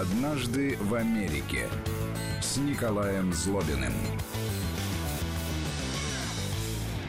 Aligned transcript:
«Однажды 0.00 0.76
в 0.76 0.92
Америке» 0.92 1.68
с 2.42 2.58
Николаем 2.58 3.32
Злобиным. 3.32 3.94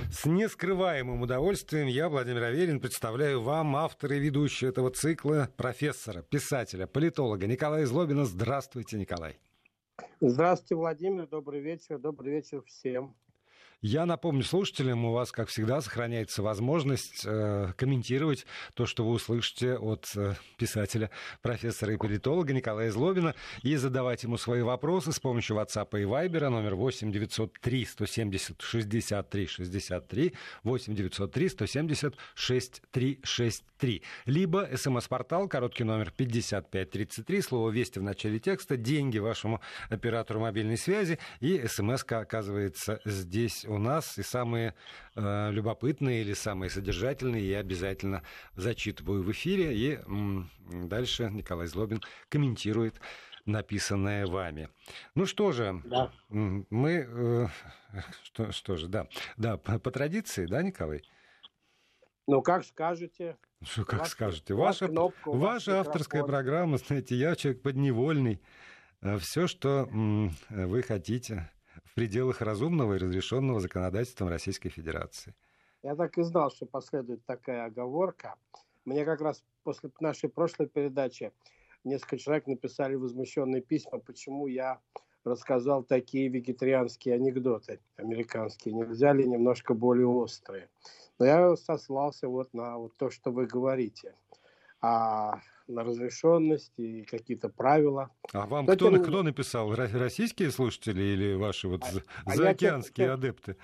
С 0.10 0.26
нескрываемым 0.26 1.22
удовольствием 1.22 1.88
я, 1.88 2.08
Владимир 2.08 2.44
Аверин, 2.44 2.80
представляю 2.80 3.42
вам 3.42 3.76
автора 3.76 4.16
и 4.16 4.20
ведущего 4.20 4.70
этого 4.70 4.90
цикла, 4.90 5.50
профессора, 5.58 6.22
писателя, 6.22 6.88
политолога 6.88 7.46
Николая 7.46 7.86
Злобина. 7.86 8.24
Здравствуйте, 8.24 8.98
Николай. 8.98 9.38
Здравствуйте, 10.22 10.76
Владимир. 10.76 11.28
Добрый 11.28 11.60
вечер. 11.60 12.00
Добрый 12.00 12.32
вечер 12.32 12.64
всем. 12.68 13.14
Я 13.84 14.08
напомню 14.08 14.44
слушателям, 14.44 15.06
у 15.06 15.12
вас, 15.12 15.32
как 15.32 15.50
всегда, 15.50 15.82
сохраняется 15.82 16.42
возможность 16.42 17.22
э, 17.24 17.74
комментировать 17.78 18.48
то, 18.74 18.88
что 18.88 19.06
вы 19.06 19.12
услышите 19.12 19.78
от 19.78 20.12
э, 20.16 20.34
писателя, 20.58 21.12
профессора 21.44 21.94
и 21.94 21.98
политолога 21.98 22.54
Николая 22.54 22.90
Злобина, 22.90 23.36
и 23.62 23.76
задавать 23.76 24.24
ему 24.24 24.38
свои 24.38 24.64
вопросы 24.64 25.12
с 25.12 25.20
помощью 25.20 25.58
WhatsApp 25.58 25.90
и 25.92 26.06
Viber 26.06 26.50
номер 26.50 26.74
8 26.74 27.12
903 27.12 27.86
170 27.86 28.62
63 28.64 29.46
63 29.46 30.34
8 30.64 30.96
903 30.96 31.50
170 31.50 32.16
63 32.34 33.20
63. 33.22 34.04
Либо 34.26 34.68
смс-портал, 34.76 35.48
короткий 35.48 35.84
номер 35.84 36.12
5533, 36.18 37.42
слово 37.44 37.70
«Вести» 37.70 38.00
в 38.00 38.04
начале 38.04 38.40
текста, 38.40 38.76
деньги 38.76 39.20
вашему 39.20 39.62
оператору 39.90 40.40
мобильной 40.40 40.78
связи, 40.78 41.20
и 41.42 41.64
смс 41.68 42.04
оказывается 42.10 43.00
здесь 43.06 43.67
у 43.68 43.78
нас, 43.78 44.18
и 44.18 44.24
самые 44.24 44.74
э, 45.16 45.52
любопытные 45.52 46.22
или 46.22 46.34
самые 46.34 46.70
содержательные 46.70 47.50
я 47.50 47.60
обязательно 47.60 48.24
зачитываю 48.56 49.24
в 49.24 49.32
эфире, 49.32 49.76
и 49.76 49.96
м, 50.06 50.50
дальше 50.66 51.30
Николай 51.32 51.68
Злобин 51.68 52.02
комментирует 52.30 53.00
написанное 53.46 54.28
вами. 54.28 54.70
Ну 55.16 55.26
что 55.26 55.52
же, 55.52 55.82
да. 55.86 56.12
мы... 56.30 57.08
Э, 57.10 57.48
что, 58.24 58.52
что 58.52 58.76
же, 58.76 58.88
да. 58.88 59.08
Да, 59.38 59.58
по, 59.58 59.80
по 59.80 59.92
традиции, 59.92 60.46
да, 60.46 60.62
Николай? 60.62 61.04
Ну, 62.28 62.42
как 62.42 62.66
скажете. 62.66 63.38
Что, 63.64 63.86
как 63.86 64.02
Ваш, 64.02 64.10
скажете. 64.10 64.54
Ваша, 64.54 64.88
кнопку, 64.88 65.38
ваша 65.38 65.80
авторская 65.80 66.24
программа, 66.24 66.78
знаете, 66.78 67.16
я 67.16 67.36
человек 67.36 67.62
подневольный. 67.62 68.42
Э, 69.02 69.18
Все, 69.18 69.48
что 69.48 69.88
вы 70.50 70.84
хотите 70.84 71.50
в 71.90 71.94
пределах 71.96 72.42
разумного 72.42 72.96
и 72.96 72.98
разрешенного 72.98 73.60
законодательством 73.60 74.30
Российской 74.30 74.70
Федерации. 74.70 75.34
Я 75.84 75.96
так 75.96 76.18
и 76.18 76.24
знал, 76.24 76.52
что 76.52 76.66
последует 76.66 77.26
такая 77.26 77.66
оговорка. 77.66 78.36
Мне 78.86 79.06
как 79.06 79.22
раз 79.22 79.44
после 79.64 79.90
нашей 80.00 80.30
прошлой 80.30 80.68
передачи 80.68 81.32
несколько 81.84 82.18
человек 82.18 82.48
написали 82.48 82.96
возмущенные 82.96 83.62
письма, 83.62 84.00
почему 84.00 84.48
я 84.48 84.80
рассказал 85.24 85.84
такие 85.84 86.30
вегетарианские 86.30 87.16
анекдоты 87.16 87.80
американские. 87.98 88.74
Нельзя 88.74 89.14
ли 89.14 89.28
немножко 89.28 89.74
более 89.74 90.08
острые? 90.08 90.70
Но 91.20 91.26
я 91.26 91.56
сослался 91.56 92.28
вот 92.28 92.54
на 92.54 92.78
вот 92.78 92.96
то, 92.98 93.10
что 93.10 93.32
вы 93.32 93.46
говорите. 93.46 94.14
А 94.82 95.42
на 95.68 95.84
разрешенность 95.84 96.74
и 96.78 97.04
какие-то 97.04 97.50
правила. 97.50 98.10
А 98.34 98.46
вам 98.46 98.66
Но 98.66 98.76
кто, 98.76 98.90
тем... 98.90 99.04
кто 99.04 99.24
написал? 99.24 99.74
Российские 99.76 100.52
слушатели 100.52 101.02
или 101.02 101.34
ваши 101.36 101.68
вот 101.68 101.84
а, 102.26 102.36
заокеанские 102.36 103.08
а 103.08 103.10
я, 103.10 103.14
адепты? 103.16 103.58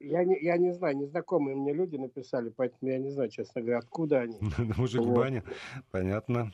Я 0.00 0.24
не, 0.24 0.38
я 0.40 0.56
не 0.58 0.72
знаю, 0.72 0.96
незнакомые 0.96 1.56
мне 1.56 1.72
люди 1.72 1.96
написали, 1.96 2.50
поэтому 2.50 2.90
я 2.90 2.98
не 2.98 3.10
знаю, 3.10 3.30
честно 3.30 3.60
говоря, 3.60 3.78
откуда 3.78 4.20
они. 4.20 4.38
Мужик 4.76 5.02
в 5.02 5.12
бане, 5.12 5.42
понятно. 5.90 6.52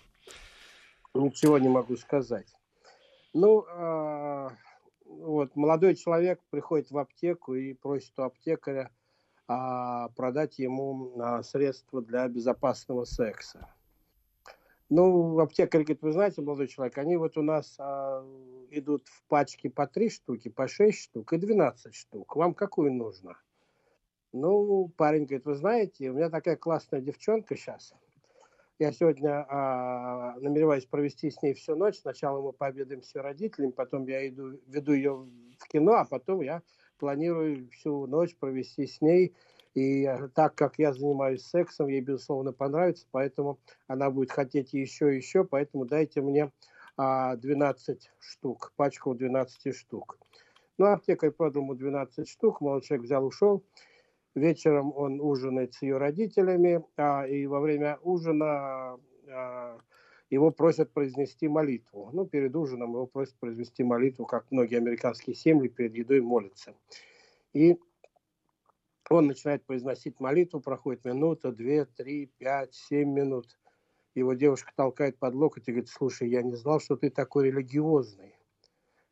Ничего 1.15 1.59
не 1.59 1.69
могу 1.69 1.97
сказать. 1.97 2.49
Ну, 3.35 3.65
э, 3.69 4.49
вот, 5.07 5.55
молодой 5.57 5.95
человек 5.95 6.41
приходит 6.51 6.91
в 6.91 6.99
аптеку 6.99 7.55
и 7.55 7.75
просит 7.75 8.19
у 8.19 8.23
аптекаря 8.23 8.91
э, 9.49 10.09
продать 10.17 10.59
ему 10.59 11.13
э, 11.21 11.43
средства 11.43 12.01
для 12.01 12.27
безопасного 12.29 13.05
секса. 13.05 13.69
Ну, 14.97 15.41
аптекарь 15.41 15.83
говорит, 15.83 16.03
вы 16.03 16.13
знаете, 16.13 16.41
молодой 16.41 16.69
человек, 16.69 16.97
они 16.99 17.17
вот 17.17 17.37
у 17.37 17.43
нас 17.43 17.75
а, 17.81 18.25
идут 18.71 19.09
в 19.09 19.25
пачке 19.27 19.69
по 19.69 19.89
три 19.89 20.09
штуки, 20.09 20.51
по 20.51 20.69
шесть 20.69 21.01
штук 21.01 21.33
и 21.33 21.37
12 21.37 21.93
штук. 21.93 22.37
Вам 22.37 22.55
какую 22.55 22.93
нужно? 22.93 23.37
Ну, 24.33 24.87
парень 24.97 25.25
говорит, 25.25 25.47
вы 25.47 25.57
знаете, 25.57 26.11
у 26.11 26.15
меня 26.15 26.31
такая 26.31 26.55
классная 26.55 27.01
девчонка 27.01 27.57
сейчас. 27.57 27.93
Я 28.79 28.93
сегодня 28.93 29.45
а, 29.49 30.39
намереваюсь 30.39 30.87
провести 30.87 31.29
с 31.29 31.43
ней 31.43 31.55
всю 31.55 31.75
ночь. 31.75 31.99
Сначала 31.99 32.41
мы 32.41 32.53
пообедаем 32.53 33.03
с 33.03 33.17
ее 33.17 33.23
родителями, 33.23 33.73
потом 33.73 34.07
я 34.07 34.29
иду, 34.29 34.61
веду 34.69 34.93
ее 34.93 35.27
в 35.59 35.67
кино, 35.67 35.95
а 35.95 36.05
потом 36.05 36.41
я 36.41 36.63
планирую 36.99 37.69
всю 37.71 38.07
ночь 38.07 38.37
провести 38.37 38.87
с 38.87 39.01
ней 39.01 39.35
и 39.75 40.05
э, 40.05 40.29
так 40.35 40.55
как 40.55 40.79
я 40.79 40.93
занимаюсь 40.93 41.45
сексом, 41.45 41.89
ей, 41.89 42.01
безусловно, 42.01 42.53
понравится, 42.53 43.07
поэтому 43.11 43.59
она 43.87 44.11
будет 44.11 44.31
хотеть 44.31 44.73
еще 44.73 45.13
и 45.13 45.17
еще, 45.17 45.45
поэтому 45.45 45.85
дайте 45.85 46.23
мне 46.23 46.51
12 46.97 46.97
а, 46.99 48.15
штук, 48.21 48.73
пачку 48.77 49.15
12 49.15 49.75
штук. 49.75 50.19
Ну, 50.79 50.87
аптекарь 50.87 51.31
продал 51.31 51.63
ему 51.63 51.75
12 51.75 52.29
штук, 52.29 52.61
молодой 52.61 52.83
человек 52.83 53.05
взял, 53.05 53.25
ушел. 53.25 53.65
Вечером 54.35 54.93
он 54.97 55.21
ужинает 55.21 55.75
с 55.75 55.83
ее 55.83 55.97
родителями, 55.99 56.85
а, 56.97 57.27
и 57.27 57.47
во 57.47 57.61
время 57.61 57.99
ужина 58.03 58.99
а, 59.29 59.79
его 60.31 60.51
просят 60.51 60.93
произнести 60.93 61.49
молитву. 61.49 62.11
Ну, 62.13 62.27
перед 62.27 62.55
ужином 62.55 62.91
его 62.91 63.07
просят 63.07 63.35
произнести 63.41 63.83
молитву, 63.83 64.25
как 64.25 64.47
многие 64.51 64.77
американские 64.77 65.35
семьи 65.35 65.69
перед 65.69 65.95
едой 65.95 66.21
молятся. 66.21 66.75
И 67.53 67.79
он 69.11 69.27
начинает 69.27 69.65
произносить 69.65 70.21
молитву, 70.21 70.61
проходит 70.61 71.05
минута, 71.05 71.53
две, 71.53 71.85
три, 71.85 72.27
пять, 72.39 72.75
семь 72.75 73.11
минут. 73.11 73.59
Его 74.15 74.35
девушка 74.35 74.73
толкает 74.75 75.19
под 75.19 75.35
локоть 75.35 75.69
и 75.69 75.73
говорит, 75.73 75.89
слушай, 75.89 76.29
я 76.29 76.43
не 76.43 76.55
знал, 76.55 76.81
что 76.81 76.97
ты 76.97 77.11
такой 77.11 77.49
религиозный. 77.49 78.35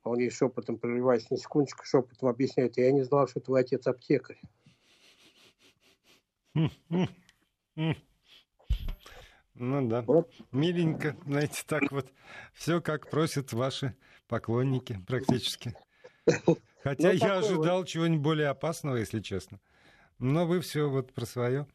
Он 0.05 0.19
ей 0.19 0.31
шепотом, 0.31 0.79
прерываясь 0.79 1.31
на 1.31 1.37
секундочку, 1.37 1.85
шепотом 1.85 2.29
объясняет, 2.29 2.77
я 2.77 2.91
не 2.93 3.03
знал, 3.03 3.29
что 3.29 3.41
твой 3.41 3.61
отец 3.61 3.87
аптекарь. 3.87 4.41
Ну 9.55 9.89
да. 9.89 10.03
Вот. 10.03 10.33
Миленько, 10.51 11.17
знаете, 11.25 11.63
так 11.67 11.93
вот. 11.93 12.07
Все 12.53 12.81
как 12.81 13.11
просят 13.11 13.53
ваши 13.53 13.95
поклонники 14.27 14.99
практически. 15.07 15.77
Хотя 16.83 17.09
ну, 17.09 17.15
я 17.15 17.39
ожидал 17.39 17.79
вот. 17.79 17.89
чего-нибудь 17.89 18.23
более 18.23 18.49
опасного, 18.49 18.97
если 18.97 19.21
честно. 19.21 19.61
Но 20.23 20.47
вы 20.47 20.61
все 20.61 20.89
вот 20.89 21.13
про 21.13 21.27
свое. 21.27 21.67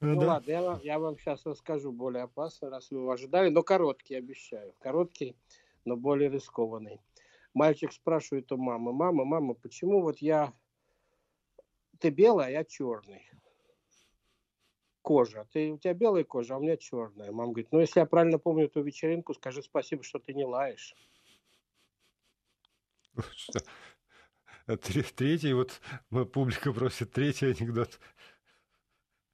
Ну, 0.00 0.14
ну 0.14 0.20
да. 0.20 0.26
ладно, 0.26 0.50
я 0.50 0.62
вам, 0.62 0.80
я 0.82 0.98
вам 0.98 1.18
сейчас 1.18 1.44
расскажу 1.44 1.92
более 1.92 2.22
опасно, 2.22 2.70
раз 2.70 2.90
вы 2.90 3.00
его 3.00 3.10
ожидали, 3.10 3.50
но 3.50 3.62
короткий, 3.62 4.14
обещаю. 4.14 4.72
Короткий, 4.80 5.36
но 5.84 5.94
более 5.94 6.30
рискованный. 6.30 7.02
Мальчик 7.52 7.92
спрашивает 7.92 8.50
у 8.50 8.56
мамы, 8.56 8.94
мама, 8.94 9.26
мама, 9.26 9.52
почему 9.52 10.00
вот 10.00 10.18
я... 10.18 10.54
Ты 12.00 12.08
белая, 12.08 12.46
а 12.46 12.50
я 12.50 12.64
черный. 12.64 13.30
Кожа. 15.02 15.46
Ты, 15.52 15.72
у 15.72 15.78
тебя 15.78 15.92
белая 15.92 16.24
кожа, 16.24 16.54
а 16.54 16.58
у 16.58 16.62
меня 16.62 16.78
черная. 16.78 17.30
Мама 17.30 17.52
говорит, 17.52 17.72
ну 17.72 17.80
если 17.80 18.00
я 18.00 18.06
правильно 18.06 18.38
помню 18.38 18.64
эту 18.64 18.80
вечеринку, 18.80 19.34
скажи 19.34 19.62
спасибо, 19.62 20.02
что 20.02 20.18
ты 20.18 20.32
не 20.32 20.46
лаешь. 20.46 20.94
Что? 23.34 23.60
Третий, 24.66 25.52
вот 25.52 25.80
публика 26.32 26.72
просит 26.72 27.12
третий 27.12 27.46
анекдот. 27.46 28.00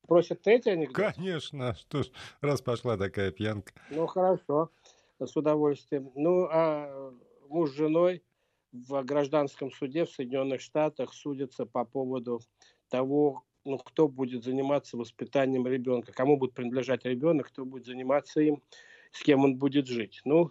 Просит 0.06 0.42
третий 0.42 0.70
анекдот? 0.70 1.14
Конечно, 1.14 1.74
что 1.74 2.02
ж, 2.02 2.10
раз 2.42 2.60
пошла 2.60 2.98
такая 2.98 3.30
пьянка. 3.30 3.72
Ну, 3.90 4.06
хорошо, 4.06 4.70
с 5.18 5.34
удовольствием. 5.34 6.12
Ну, 6.14 6.48
а 6.50 7.14
муж 7.48 7.70
с 7.70 7.74
женой 7.74 8.22
в 8.72 9.02
гражданском 9.04 9.70
суде 9.70 10.04
в 10.04 10.10
Соединенных 10.10 10.60
Штатах 10.60 11.14
судятся 11.14 11.64
по 11.64 11.84
поводу 11.84 12.40
того, 12.88 13.44
ну, 13.64 13.78
кто 13.78 14.08
будет 14.08 14.44
заниматься 14.44 14.98
воспитанием 14.98 15.66
ребенка, 15.66 16.12
кому 16.12 16.36
будет 16.36 16.52
принадлежать 16.52 17.06
ребенок, 17.06 17.48
кто 17.48 17.64
будет 17.64 17.86
заниматься 17.86 18.40
им, 18.40 18.62
с 19.12 19.22
кем 19.22 19.44
он 19.44 19.56
будет 19.56 19.86
жить. 19.86 20.20
Ну, 20.24 20.50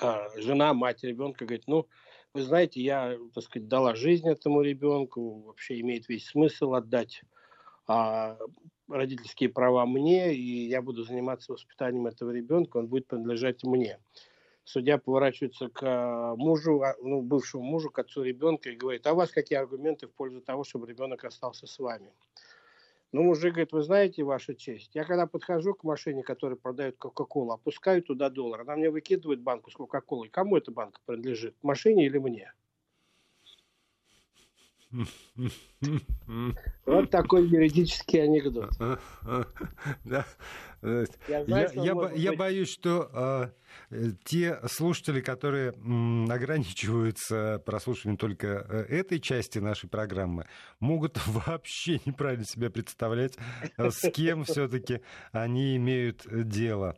а 0.00 0.28
жена, 0.36 0.74
мать 0.74 1.02
ребенка 1.02 1.44
говорит, 1.44 1.64
ну, 1.66 1.88
вы 2.36 2.42
знаете, 2.42 2.82
я, 2.82 3.18
так 3.32 3.44
сказать, 3.44 3.66
дала 3.66 3.94
жизнь 3.94 4.28
этому 4.28 4.60
ребенку, 4.60 5.40
вообще 5.46 5.80
имеет 5.80 6.06
весь 6.06 6.26
смысл 6.26 6.74
отдать 6.74 7.22
а, 7.88 8.36
родительские 8.88 9.48
права 9.48 9.86
мне, 9.86 10.34
и 10.34 10.68
я 10.68 10.82
буду 10.82 11.02
заниматься 11.02 11.52
воспитанием 11.52 12.06
этого 12.06 12.30
ребенка, 12.32 12.76
он 12.76 12.88
будет 12.88 13.06
принадлежать 13.06 13.64
мне. 13.64 14.00
Судья 14.64 14.98
поворачивается 14.98 15.70
к 15.70 16.34
мужу, 16.36 16.82
а, 16.82 16.94
ну, 17.00 17.22
бывшему 17.22 17.62
мужу, 17.62 17.88
к 17.88 17.98
отцу 18.00 18.22
ребенка 18.22 18.68
и 18.68 18.76
говорит, 18.76 19.06
а 19.06 19.14
у 19.14 19.16
вас 19.16 19.30
какие 19.30 19.58
аргументы 19.58 20.06
в 20.06 20.12
пользу 20.12 20.42
того, 20.42 20.62
чтобы 20.62 20.86
ребенок 20.86 21.24
остался 21.24 21.66
с 21.66 21.78
вами? 21.78 22.12
Ну, 23.12 23.22
мужик 23.24 23.54
говорит, 23.54 23.72
вы 23.72 23.82
знаете, 23.82 24.22
ваша 24.22 24.54
честь, 24.54 24.94
я 24.94 25.04
когда 25.04 25.26
подхожу 25.26 25.74
к 25.74 25.82
машине, 25.84 26.22
которая 26.22 26.56
продает 26.56 26.96
Кока-Колу, 26.98 27.52
опускаю 27.52 28.02
туда 28.02 28.30
доллар, 28.30 28.60
она 28.60 28.76
мне 28.76 28.90
выкидывает 28.90 29.40
банку 29.40 29.70
с 29.70 29.74
Кока-Колой. 29.74 30.28
Кому 30.28 30.56
эта 30.56 30.70
банка 30.70 31.00
принадлежит? 31.04 31.56
Машине 31.62 32.06
или 32.06 32.18
мне? 32.18 32.52
Вот 36.86 37.10
такой 37.10 37.46
юридический 37.46 38.22
анекдот. 38.22 38.70
Я, 41.28 41.44
знаю, 41.44 41.70
я, 41.74 41.82
я, 41.82 42.10
я 42.14 42.32
боюсь, 42.34 42.68
что 42.68 43.52
э, 43.90 44.12
те 44.24 44.60
слушатели, 44.68 45.20
которые 45.20 45.72
м, 45.72 46.30
ограничиваются 46.30 47.60
прослушиванием 47.64 48.18
только 48.18 48.46
э, 48.68 48.84
этой 48.88 49.18
части 49.18 49.58
нашей 49.58 49.88
программы, 49.88 50.46
могут 50.78 51.18
вообще 51.26 52.00
неправильно 52.04 52.44
себя 52.44 52.70
представлять, 52.70 53.36
э, 53.76 53.90
с 53.90 54.10
кем 54.12 54.44
все-таки 54.44 55.00
они 55.32 55.76
имеют 55.76 56.26
дело. 56.30 56.96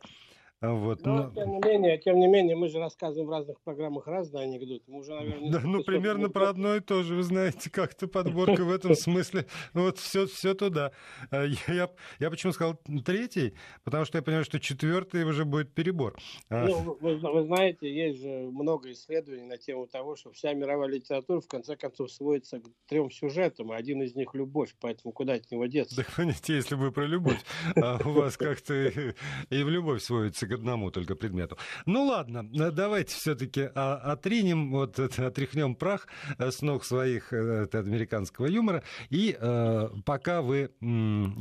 Вот, 0.61 1.05
но, 1.05 1.23
но... 1.23 1.31
Тем, 1.31 1.51
не 1.51 1.59
менее, 1.59 1.97
тем 1.99 2.19
не 2.19 2.27
менее, 2.27 2.57
мы 2.57 2.67
же 2.67 2.79
рассказываем 2.79 3.27
в 3.27 3.31
разных 3.31 3.61
программах 3.61 4.07
разные 4.07 4.43
анекдоты. 4.43 4.83
Мы 4.87 4.99
уже, 4.99 5.13
наверное, 5.13 5.51
да, 5.51 5.61
ну, 5.63 5.83
примерно 5.85 6.23
минут... 6.23 6.33
про 6.33 6.49
одно 6.49 6.75
и 6.75 6.81
то 6.81 7.01
же, 7.01 7.15
вы 7.15 7.23
знаете, 7.23 7.69
как-то 7.69 8.09
подборка 8.09 8.65
в 8.65 8.71
этом 8.71 8.93
смысле. 8.95 9.45
Вот 9.73 9.99
все, 9.99 10.25
все 10.25 10.53
туда. 10.53 10.91
А, 11.31 11.45
я, 11.69 11.89
я 12.19 12.29
почему 12.29 12.51
сказал 12.51 12.77
третий? 13.05 13.53
Потому 13.85 14.03
что 14.03 14.17
я 14.17 14.21
понимаю, 14.21 14.43
что 14.43 14.59
четвертый 14.59 15.23
уже 15.23 15.45
будет 15.45 15.73
перебор. 15.73 16.17
А. 16.49 16.65
Ну, 16.65 16.97
вы, 16.99 17.15
вы 17.15 17.43
знаете, 17.45 17.89
есть 17.89 18.21
же 18.21 18.27
много 18.51 18.91
исследований 18.91 19.45
на 19.45 19.57
тему 19.57 19.87
того, 19.87 20.17
что 20.17 20.33
вся 20.33 20.53
мировая 20.53 20.89
литература 20.89 21.39
в 21.39 21.47
конце 21.47 21.77
концов 21.77 22.11
сводится 22.11 22.59
к 22.59 22.65
трем 22.85 23.09
сюжетам, 23.11 23.71
и 23.71 23.77
один 23.77 24.01
из 24.01 24.13
них 24.13 24.33
любовь, 24.33 24.75
поэтому 24.81 25.13
куда 25.13 25.35
от 25.35 25.49
него 25.51 25.67
деться? 25.67 25.95
Да, 25.95 26.03
понимаете, 26.17 26.55
если 26.55 26.75
вы 26.75 26.91
про 26.91 27.05
любовь, 27.05 27.39
а 27.77 27.97
у 28.03 28.11
вас 28.11 28.35
как-то 28.35 28.73
и 28.73 29.63
в 29.63 29.69
любовь 29.69 30.01
сводится 30.01 30.48
к 30.49 30.53
одному 30.53 30.91
только 30.91 31.15
предмету. 31.15 31.57
Ну 31.85 32.05
ладно, 32.05 32.43
давайте 32.71 33.15
все-таки 33.15 33.61
отринем, 33.61 34.71
вот 34.71 34.99
отряхнем 34.99 35.75
прах 35.75 36.07
э, 36.37 36.51
с 36.51 36.61
ног 36.61 36.83
своих 36.83 37.31
э, 37.33 37.63
от 37.63 37.75
американского 37.75 38.47
юмора. 38.47 38.83
И 39.09 39.37
э, 39.39 39.89
пока 40.05 40.41
вы 40.41 40.71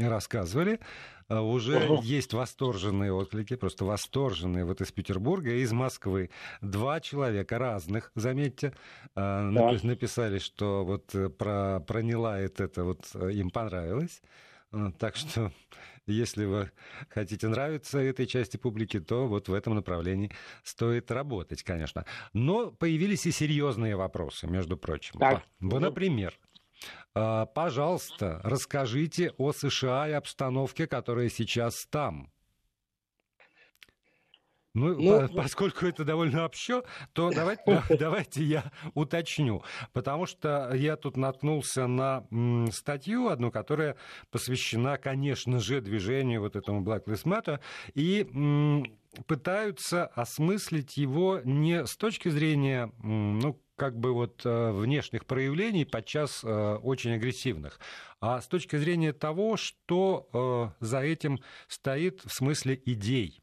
рассказывали, 0.01 0.81
уже 1.29 1.79
uh 1.79 2.03
есть 2.03 2.33
восторженные 2.33 3.13
отклики, 3.13 3.57
просто 3.57 3.85
восторженные 3.85 4.65
вот 4.65 4.81
из 4.81 4.91
Петербурга 4.93 5.51
и 5.51 5.61
из 5.61 5.73
Москвы. 5.73 6.31
Два 6.63 7.01
человека 7.01 7.59
разных, 7.59 8.13
заметьте, 8.15 8.73
да. 9.15 9.51
написали, 9.83 10.39
что 10.39 10.87
вот 10.87 11.15
про, 11.37 11.81
про 11.81 12.03
Нилайт 12.03 12.61
это 12.61 12.85
вот 12.85 13.15
им 13.15 13.51
понравилось. 13.51 14.23
Так 14.99 15.17
что 15.17 15.53
если 16.13 16.45
вы 16.45 16.71
хотите 17.09 17.49
нравиться 17.49 17.99
этой 17.99 18.27
части 18.27 18.57
публики, 18.57 19.01
то 19.01 19.27
вот 19.27 19.49
в 19.49 19.55
этом 19.55 19.75
направлении 19.75 20.33
стоит 20.63 21.11
работать, 21.11 21.63
конечно. 21.63 22.05
Но 22.33 22.71
появились 22.71 23.27
и 23.27 23.31
серьезные 23.31 23.97
вопросы, 23.97 24.47
между 24.47 24.77
прочим. 24.77 25.19
Так. 25.19 25.45
Например, 25.61 26.39
а, 27.15 27.47
пожалуйста, 27.47 28.41
расскажите 28.45 29.33
о 29.39 29.53
США 29.53 30.09
и 30.09 30.13
обстановке, 30.13 30.87
которая 30.87 31.29
сейчас 31.29 31.87
там. 31.91 32.31
Ну, 34.79 35.01
ну, 35.01 35.29
по, 35.29 35.43
поскольку 35.43 35.87
это 35.87 36.05
довольно 36.05 36.45
общо, 36.45 36.85
то 37.13 37.31
давайте, 37.35 37.83
давайте 37.99 38.45
я 38.45 38.73
уточню. 38.95 39.63
Потому 39.93 40.27
что 40.27 40.73
я 40.75 40.97
тут 40.97 41.17
наткнулся 41.17 41.87
на 41.87 42.25
статью 42.73 43.29
одну, 43.29 43.51
которая 43.51 43.97
посвящена, 44.31 44.99
конечно 44.99 45.59
же, 45.61 45.81
движению 45.81 46.41
вот 46.41 46.57
этому 46.57 46.83
Black 46.83 47.05
Lives 47.07 47.25
Matter. 47.25 47.61
И 47.95 48.27
пытаются 49.27 50.07
осмыслить 50.07 50.97
его 50.97 51.41
не 51.45 51.87
с 51.87 51.97
точки 51.97 52.29
зрения, 52.29 52.93
ну, 53.03 53.61
как 53.77 53.97
бы 53.97 54.13
вот 54.13 54.43
э, 54.45 54.73
внешних 54.73 55.25
проявлений, 55.25 55.85
подчас 55.85 56.43
э, 56.43 56.75
очень 56.83 57.13
агрессивных, 57.13 57.79
а 58.21 58.41
с 58.41 58.49
точки 58.49 58.77
зрения 58.77 59.13
того, 59.13 59.57
что 59.57 60.75
э, 60.81 60.85
за 60.85 60.99
этим 61.01 61.39
стоит 61.69 62.23
в 62.25 62.33
смысле 62.33 62.81
идей. 62.85 63.41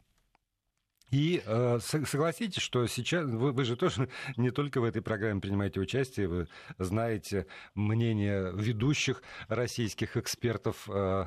И 1.11 1.41
э, 1.45 1.79
согласитесь, 1.81 2.61
что 2.61 2.87
сейчас 2.87 3.25
вы, 3.25 3.51
вы 3.51 3.63
же 3.63 3.75
тоже 3.75 4.09
не 4.37 4.49
только 4.49 4.81
в 4.81 4.83
этой 4.83 5.01
программе 5.01 5.39
принимаете 5.39 5.79
участие, 5.79 6.27
вы 6.27 6.47
знаете 6.79 7.45
мнение 7.75 8.51
ведущих 8.53 9.21
российских 9.47 10.17
экспертов 10.17 10.89
э, 10.89 11.25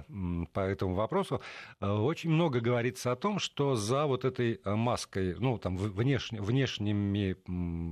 по 0.52 0.60
этому 0.60 0.94
вопросу. 0.94 1.40
Э, 1.80 1.90
очень 1.90 2.30
много 2.30 2.60
говорится 2.60 3.12
о 3.12 3.16
том, 3.16 3.38
что 3.38 3.76
за 3.76 4.06
вот 4.06 4.24
этой 4.24 4.60
маской, 4.64 5.36
ну 5.38 5.58
там 5.58 5.76
внеш, 5.76 6.32
внешними 6.32 7.34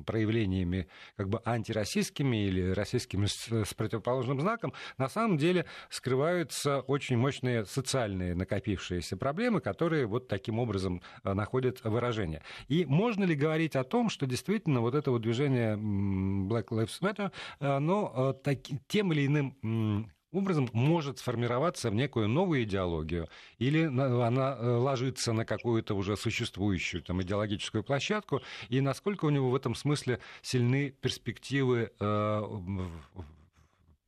проявлениями 0.02 0.88
как 1.16 1.28
бы 1.28 1.40
антироссийскими 1.44 2.48
или 2.48 2.70
российскими 2.72 3.26
с, 3.26 3.50
с 3.50 3.74
противоположным 3.74 4.40
знаком, 4.40 4.72
на 4.98 5.08
самом 5.08 5.38
деле 5.38 5.66
скрываются 5.88 6.80
очень 6.80 7.16
мощные 7.16 7.64
социальные 7.64 8.34
накопившиеся 8.34 9.16
проблемы, 9.16 9.60
которые 9.60 10.06
вот 10.06 10.26
таким 10.28 10.58
образом 10.58 11.00
находят 11.22 11.85
выражение. 11.88 12.42
И 12.68 12.84
можно 12.84 13.24
ли 13.24 13.34
говорить 13.34 13.76
о 13.76 13.84
том, 13.84 14.08
что 14.08 14.26
действительно 14.26 14.80
вот 14.80 14.94
это 14.94 15.10
вот 15.10 15.22
движение 15.22 15.76
Black 15.76 16.68
Lives 16.68 17.00
Matter, 17.00 17.32
оно 17.58 18.12
э, 18.14 18.34
так, 18.42 18.58
тем 18.88 19.12
или 19.12 19.26
иным 19.26 20.10
образом 20.32 20.68
может 20.72 21.18
сформироваться 21.18 21.90
в 21.90 21.94
некую 21.94 22.28
новую 22.28 22.64
идеологию, 22.64 23.28
или 23.58 23.84
она 23.84 24.56
э, 24.58 24.68
ложится 24.68 25.32
на 25.32 25.44
какую-то 25.44 25.94
уже 25.94 26.16
существующую 26.16 27.02
там, 27.02 27.22
идеологическую 27.22 27.82
площадку, 27.82 28.42
и 28.68 28.80
насколько 28.80 29.24
у 29.24 29.30
него 29.30 29.50
в 29.50 29.54
этом 29.54 29.74
смысле 29.74 30.20
сильны 30.42 30.90
перспективы 30.90 31.92
э, 31.98 32.42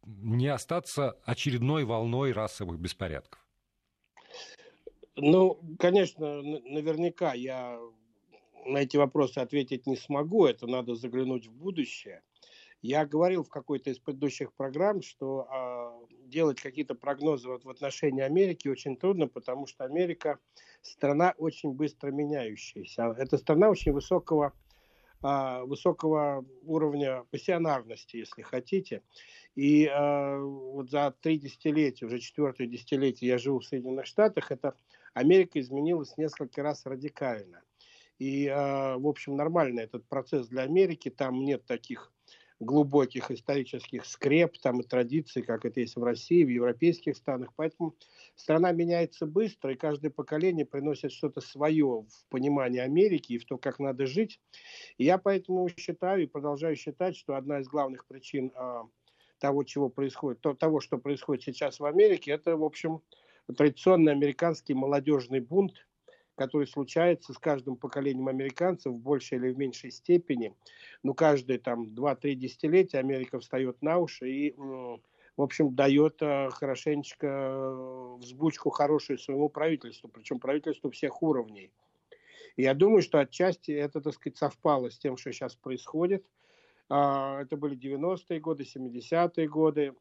не 0.06 0.48
остаться 0.48 1.16
очередной 1.24 1.84
волной 1.84 2.32
расовых 2.32 2.78
беспорядков? 2.78 3.40
Ну, 5.20 5.58
конечно, 5.80 6.42
наверняка 6.42 7.34
я 7.34 7.80
на 8.66 8.78
эти 8.78 8.96
вопросы 8.96 9.38
ответить 9.38 9.86
не 9.86 9.96
смогу. 9.96 10.46
Это 10.46 10.66
надо 10.66 10.94
заглянуть 10.94 11.48
в 11.48 11.52
будущее. 11.52 12.22
Я 12.82 13.04
говорил 13.04 13.42
в 13.42 13.48
какой-то 13.48 13.90
из 13.90 13.98
предыдущих 13.98 14.52
программ, 14.52 15.02
что 15.02 15.48
э, 15.50 16.14
делать 16.28 16.60
какие-то 16.60 16.94
прогнозы 16.94 17.48
вот 17.48 17.64
в 17.64 17.70
отношении 17.70 18.22
Америки 18.22 18.68
очень 18.68 18.96
трудно, 18.96 19.26
потому 19.26 19.66
что 19.66 19.84
Америка 19.84 20.38
страна 20.82 21.34
очень 21.38 21.72
быстро 21.72 22.12
меняющаяся. 22.12 23.12
Это 23.18 23.36
страна 23.38 23.70
очень 23.70 23.90
высокого, 23.90 24.52
э, 25.22 25.62
высокого 25.64 26.44
уровня 26.62 27.24
пассионарности, 27.30 28.16
если 28.16 28.42
хотите. 28.42 29.02
И 29.54 29.86
э, 29.86 30.38
вот 30.38 30.90
за 30.90 31.14
три 31.20 31.38
десятилетия, 31.38 32.06
уже 32.06 32.18
четвертое 32.18 32.66
десятилетие 32.66 33.30
я 33.30 33.38
живу 33.38 33.60
в 33.60 33.64
Соединенных 33.64 34.06
Штатах, 34.06 34.50
это 34.50 34.76
Америка 35.14 35.58
изменилась 35.60 36.16
несколько 36.16 36.62
раз 36.62 36.86
радикально. 36.86 37.62
И, 38.18 38.46
э, 38.46 38.96
в 38.96 39.06
общем, 39.06 39.36
нормально 39.36 39.80
этот 39.80 40.06
процесс 40.06 40.48
для 40.48 40.62
Америки. 40.62 41.08
Там 41.08 41.44
нет 41.44 41.64
таких 41.66 42.12
глубоких 42.60 43.30
исторических 43.30 44.04
скреп 44.04 44.58
там 44.58 44.80
и 44.80 44.84
традиций, 44.84 45.42
как 45.42 45.64
это 45.64 45.80
есть 45.80 45.96
в 45.96 46.02
России, 46.02 46.44
в 46.44 46.48
европейских 46.48 47.16
странах. 47.16 47.52
Поэтому 47.56 47.94
страна 48.34 48.72
меняется 48.72 49.26
быстро, 49.26 49.72
и 49.72 49.76
каждое 49.76 50.10
поколение 50.10 50.66
приносит 50.66 51.12
что-то 51.12 51.40
свое 51.40 52.04
в 52.08 52.26
понимании 52.28 52.80
Америки 52.80 53.34
и 53.34 53.38
в 53.38 53.44
то, 53.44 53.58
как 53.58 53.78
надо 53.78 54.06
жить. 54.06 54.40
И 54.96 55.04
я 55.04 55.18
поэтому 55.18 55.68
считаю 55.68 56.22
и 56.22 56.26
продолжаю 56.26 56.76
считать, 56.76 57.16
что 57.16 57.36
одна 57.36 57.60
из 57.60 57.68
главных 57.68 58.06
причин 58.06 58.52
э, 58.54 58.82
того, 59.38 59.62
чего 59.64 59.88
происходит, 59.88 60.40
то, 60.40 60.54
того, 60.54 60.80
что 60.80 60.98
происходит 60.98 61.44
сейчас 61.44 61.78
в 61.78 61.84
Америке, 61.84 62.32
это, 62.32 62.56
в 62.56 62.64
общем, 62.64 63.02
традиционный 63.56 64.12
американский 64.12 64.74
молодежный 64.74 65.40
бунт, 65.40 65.87
который 66.38 66.68
случается 66.68 67.32
с 67.32 67.38
каждым 67.38 67.76
поколением 67.76 68.28
американцев 68.28 68.92
в 68.92 68.98
большей 68.98 69.38
или 69.38 69.50
в 69.50 69.58
меньшей 69.58 69.90
степени. 69.90 70.54
Ну, 71.02 71.12
каждые 71.12 71.58
там 71.58 71.88
2-3 71.88 72.34
десятилетия 72.34 72.98
Америка 72.98 73.40
встает 73.40 73.82
на 73.82 73.98
уши 73.98 74.30
и, 74.30 74.54
в 74.56 75.42
общем, 75.42 75.74
дает 75.74 76.22
э, 76.22 76.50
хорошенечко 76.50 77.26
э, 77.26 78.16
взбучку 78.20 78.70
хорошую 78.70 79.18
своему 79.18 79.48
правительству, 79.48 80.08
причем 80.08 80.38
правительству 80.38 80.90
всех 80.90 81.22
уровней. 81.22 81.70
Я 82.56 82.74
думаю, 82.74 83.02
что 83.02 83.18
отчасти 83.18 83.72
это, 83.72 84.00
так 84.00 84.14
сказать, 84.14 84.36
совпало 84.36 84.90
с 84.90 84.98
тем, 84.98 85.16
что 85.16 85.32
сейчас 85.32 85.56
происходит. 85.56 86.24
А, 86.88 87.42
это 87.42 87.56
были 87.56 87.76
90-е 87.76 88.40
годы, 88.40 88.64
70-е 88.64 89.48
годы 89.48 89.94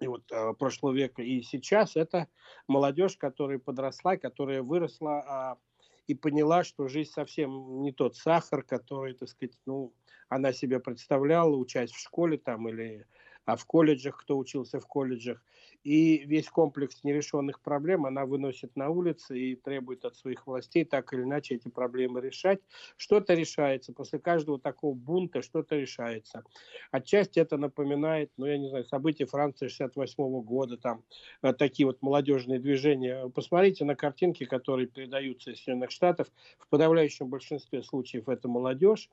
и 0.00 0.06
вот 0.06 0.30
э, 0.30 0.52
прошлого 0.54 0.92
века 0.92 1.22
и 1.22 1.42
сейчас 1.42 1.96
это 1.96 2.28
молодежь, 2.66 3.16
которая 3.16 3.58
подросла, 3.58 4.16
которая 4.16 4.62
выросла 4.62 5.20
а, 5.20 5.58
и 6.06 6.14
поняла, 6.14 6.64
что 6.64 6.88
жизнь 6.88 7.10
совсем 7.10 7.82
не 7.82 7.92
тот 7.92 8.16
сахар, 8.16 8.62
который, 8.62 9.14
так 9.14 9.28
сказать, 9.28 9.56
ну, 9.66 9.92
она 10.28 10.52
себе 10.52 10.80
представляла, 10.80 11.54
учась 11.56 11.90
в 11.90 12.00
школе 12.00 12.38
там 12.38 12.68
или 12.68 13.06
а 13.48 13.56
в 13.56 13.64
колледжах, 13.64 14.18
кто 14.18 14.36
учился 14.36 14.78
в 14.78 14.86
колледжах. 14.86 15.42
И 15.82 16.18
весь 16.26 16.50
комплекс 16.50 17.02
нерешенных 17.02 17.62
проблем 17.62 18.04
она 18.04 18.26
выносит 18.26 18.76
на 18.76 18.90
улицы 18.90 19.38
и 19.38 19.56
требует 19.56 20.04
от 20.04 20.16
своих 20.16 20.46
властей 20.46 20.84
так 20.84 21.14
или 21.14 21.22
иначе 21.22 21.54
эти 21.54 21.68
проблемы 21.68 22.20
решать. 22.20 22.60
Что-то 22.98 23.32
решается. 23.32 23.94
После 23.94 24.18
каждого 24.18 24.60
такого 24.60 24.94
бунта 24.94 25.40
что-то 25.40 25.76
решается. 25.76 26.44
Отчасти 26.90 27.38
это 27.38 27.56
напоминает, 27.56 28.30
ну, 28.36 28.44
я 28.44 28.58
не 28.58 28.68
знаю, 28.68 28.84
события 28.84 29.24
Франции 29.24 29.68
68 29.68 30.42
года, 30.42 30.76
там 30.76 31.02
э, 31.40 31.54
такие 31.54 31.86
вот 31.86 32.02
молодежные 32.02 32.58
движения. 32.58 33.30
Посмотрите 33.30 33.86
на 33.86 33.96
картинки, 33.96 34.44
которые 34.44 34.88
передаются 34.88 35.52
из 35.52 35.62
Соединенных 35.62 35.90
Штатов. 35.90 36.26
В 36.58 36.68
подавляющем 36.68 37.28
большинстве 37.28 37.82
случаев 37.82 38.28
это 38.28 38.46
молодежь. 38.46 39.08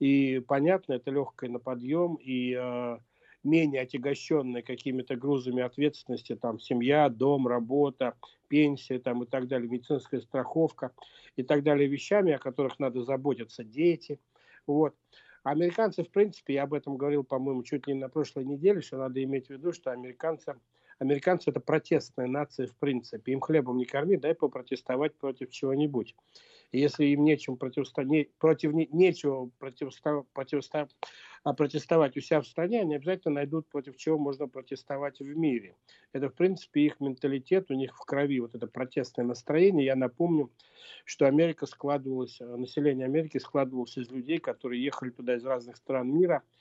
И 0.00 0.40
понятно, 0.40 0.94
это 0.94 1.12
легкое 1.12 1.48
на 1.50 1.60
подъем, 1.60 2.16
и 2.16 2.52
э, 2.52 2.98
менее 3.46 3.82
отягощенные 3.82 4.62
какими-то 4.62 5.16
грузами 5.16 5.62
ответственности, 5.62 6.36
там, 6.36 6.58
семья, 6.58 7.08
дом, 7.08 7.46
работа, 7.46 8.14
пенсия 8.48 8.98
там, 8.98 9.22
и 9.22 9.26
так 9.26 9.48
далее, 9.48 9.68
медицинская 9.68 10.20
страховка 10.20 10.92
и 11.36 11.42
так 11.42 11.62
далее, 11.62 11.88
вещами, 11.88 12.32
о 12.32 12.38
которых 12.38 12.78
надо 12.78 13.02
заботиться, 13.02 13.64
дети. 13.64 14.20
Вот. 14.66 14.94
Американцы, 15.44 16.02
в 16.02 16.10
принципе, 16.10 16.54
я 16.54 16.64
об 16.64 16.74
этом 16.74 16.96
говорил, 16.96 17.22
по-моему, 17.22 17.62
чуть 17.62 17.86
ли 17.86 17.94
не 17.94 18.00
на 18.00 18.08
прошлой 18.08 18.44
неделе, 18.44 18.80
что 18.80 18.96
надо 18.98 19.22
иметь 19.22 19.46
в 19.46 19.50
виду, 19.50 19.72
что 19.72 19.92
американцы, 19.92 20.56
американцы 20.98 21.50
это 21.50 21.60
протестная 21.60 22.26
нация 22.26 22.66
в 22.66 22.76
принципе. 22.76 23.32
Им 23.32 23.40
хлебом 23.40 23.76
не 23.76 23.84
корми, 23.84 24.16
дай 24.16 24.34
попротестовать 24.34 25.14
против 25.16 25.50
чего-нибудь. 25.50 26.14
Если 26.72 27.06
им 27.06 27.24
нечем 27.24 27.56
противостоять, 27.56 28.34
против 28.38 28.72
не, 28.72 28.88
нечего 28.90 29.50
противостоять, 29.58 30.26
противостоять, 30.32 30.90
а 31.44 31.52
протестовать 31.52 32.16
у 32.16 32.20
себя 32.20 32.40
в 32.40 32.46
стране, 32.46 32.80
они 32.80 32.96
обязательно 32.96 33.36
найдут, 33.36 33.68
против 33.68 33.96
чего 33.96 34.18
можно 34.18 34.48
протестовать 34.48 35.20
в 35.20 35.36
мире. 35.36 35.76
Это, 36.12 36.28
в 36.28 36.34
принципе, 36.34 36.80
их 36.80 36.98
менталитет, 36.98 37.70
у 37.70 37.74
них 37.74 37.96
в 37.96 38.04
крови 38.04 38.40
вот 38.40 38.54
это 38.54 38.66
протестное 38.66 39.24
настроение. 39.24 39.86
Я 39.86 39.94
напомню, 39.94 40.50
что 41.04 41.26
Америка 41.26 41.66
складывалась, 41.66 42.40
население 42.40 43.06
Америки 43.06 43.38
складывалось 43.38 43.96
из 43.96 44.10
людей, 44.10 44.38
которые 44.38 44.82
ехали 44.82 45.10
туда 45.10 45.36
из 45.36 45.44
разных 45.44 45.76
стран 45.76 46.10
мира– 46.12 46.42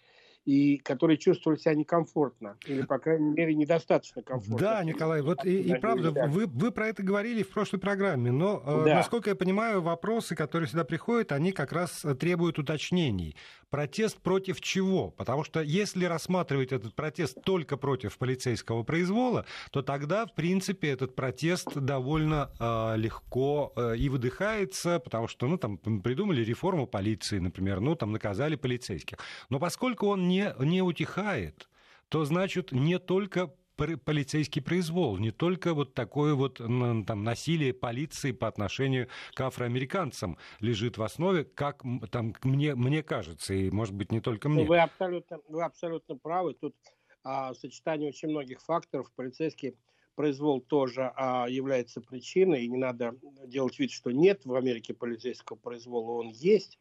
и 0.45 0.77
которые 0.77 1.17
чувствовали 1.17 1.57
себя 1.57 1.73
некомфортно, 1.73 2.55
или, 2.67 2.83
по 2.83 2.99
крайней 2.99 3.31
мере, 3.31 3.55
недостаточно 3.55 4.21
комфортно. 4.21 4.57
Да, 4.57 4.83
Николай, 4.83 5.21
вот 5.21 5.43
и, 5.43 5.61
и 5.61 5.75
правда, 5.75 6.11
вы, 6.27 6.45
вы 6.45 6.71
про 6.71 6.87
это 6.87 7.01
говорили 7.03 7.41
в 7.41 7.49
прошлой 7.49 7.79
программе, 7.79 8.31
но, 8.31 8.61
э, 8.63 8.83
да. 8.85 8.95
насколько 8.95 9.31
я 9.31 9.35
понимаю, 9.35 9.81
вопросы, 9.81 10.35
которые 10.35 10.69
сюда 10.69 10.83
приходят, 10.83 11.31
они 11.31 11.51
как 11.51 11.71
раз 11.71 12.05
требуют 12.19 12.59
уточнений. 12.59 13.35
Протест 13.75 14.21
против 14.21 14.61
чего? 14.61 15.11
Потому 15.11 15.43
что 15.43 15.59
если 15.59 16.05
рассматривать 16.05 16.71
этот 16.71 16.95
протест 16.95 17.41
только 17.43 17.75
против 17.75 18.17
полицейского 18.17 18.83
произвола, 18.83 19.45
то 19.69 19.81
тогда, 19.81 20.25
в 20.25 20.33
принципе, 20.33 20.91
этот 20.91 21.13
протест 21.13 21.75
довольно 21.75 22.51
э, 22.57 22.93
легко 22.95 23.73
э, 23.75 23.97
и 23.97 24.07
выдыхается, 24.07 25.01
потому 25.01 25.27
что, 25.27 25.47
ну, 25.47 25.57
там, 25.57 25.77
придумали 25.77 26.41
реформу 26.41 26.87
полиции, 26.87 27.39
например, 27.39 27.81
ну, 27.81 27.95
там, 27.95 28.13
наказали 28.13 28.55
полицейских. 28.55 29.17
Но 29.49 29.59
поскольку 29.59 30.07
он 30.07 30.29
не, 30.29 30.55
не 30.59 30.81
утихает, 30.81 31.67
то, 32.07 32.23
значит, 32.23 32.71
не 32.71 32.97
только 32.97 33.51
полицейский 33.75 34.61
произвол, 34.61 35.17
не 35.17 35.31
только 35.31 35.73
вот 35.73 35.93
такое 35.93 36.33
вот 36.33 36.57
там, 36.57 37.23
насилие 37.23 37.73
полиции 37.73 38.31
по 38.31 38.47
отношению 38.47 39.07
к 39.33 39.41
афроамериканцам 39.41 40.37
лежит 40.59 40.97
в 40.97 41.03
основе, 41.03 41.43
как 41.43 41.83
там, 42.11 42.35
мне, 42.43 42.75
мне 42.75 43.03
кажется, 43.03 43.53
и, 43.53 43.69
может 43.69 43.93
быть, 43.93 44.11
не 44.11 44.21
только 44.21 44.49
мне. 44.49 44.65
Вы 44.65 44.79
абсолютно, 44.79 45.39
вы 45.47 45.63
абсолютно 45.63 46.15
правы. 46.15 46.53
Тут 46.53 46.75
а, 47.23 47.53
сочетание 47.53 48.09
очень 48.09 48.29
многих 48.29 48.61
факторов. 48.61 49.11
Полицейский 49.15 49.75
произвол 50.15 50.61
тоже 50.61 51.11
а, 51.15 51.47
является 51.47 52.01
причиной, 52.01 52.63
и 52.63 52.67
не 52.67 52.77
надо 52.77 53.15
делать 53.45 53.77
вид, 53.79 53.91
что 53.91 54.11
нет 54.11 54.45
в 54.45 54.55
Америке 54.55 54.93
полицейского 54.93 55.57
произвола, 55.57 56.19
он 56.19 56.29
есть. 56.29 56.79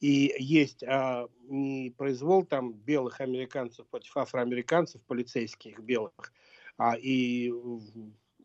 И 0.00 0.34
есть 0.38 0.82
а, 0.84 1.28
не 1.48 1.90
произвол 1.96 2.44
там 2.44 2.72
белых 2.72 3.20
американцев 3.20 3.86
против 3.86 4.16
афроамериканцев, 4.16 5.02
полицейских 5.02 5.78
белых, 5.80 6.32
а 6.76 6.96
и 6.96 7.52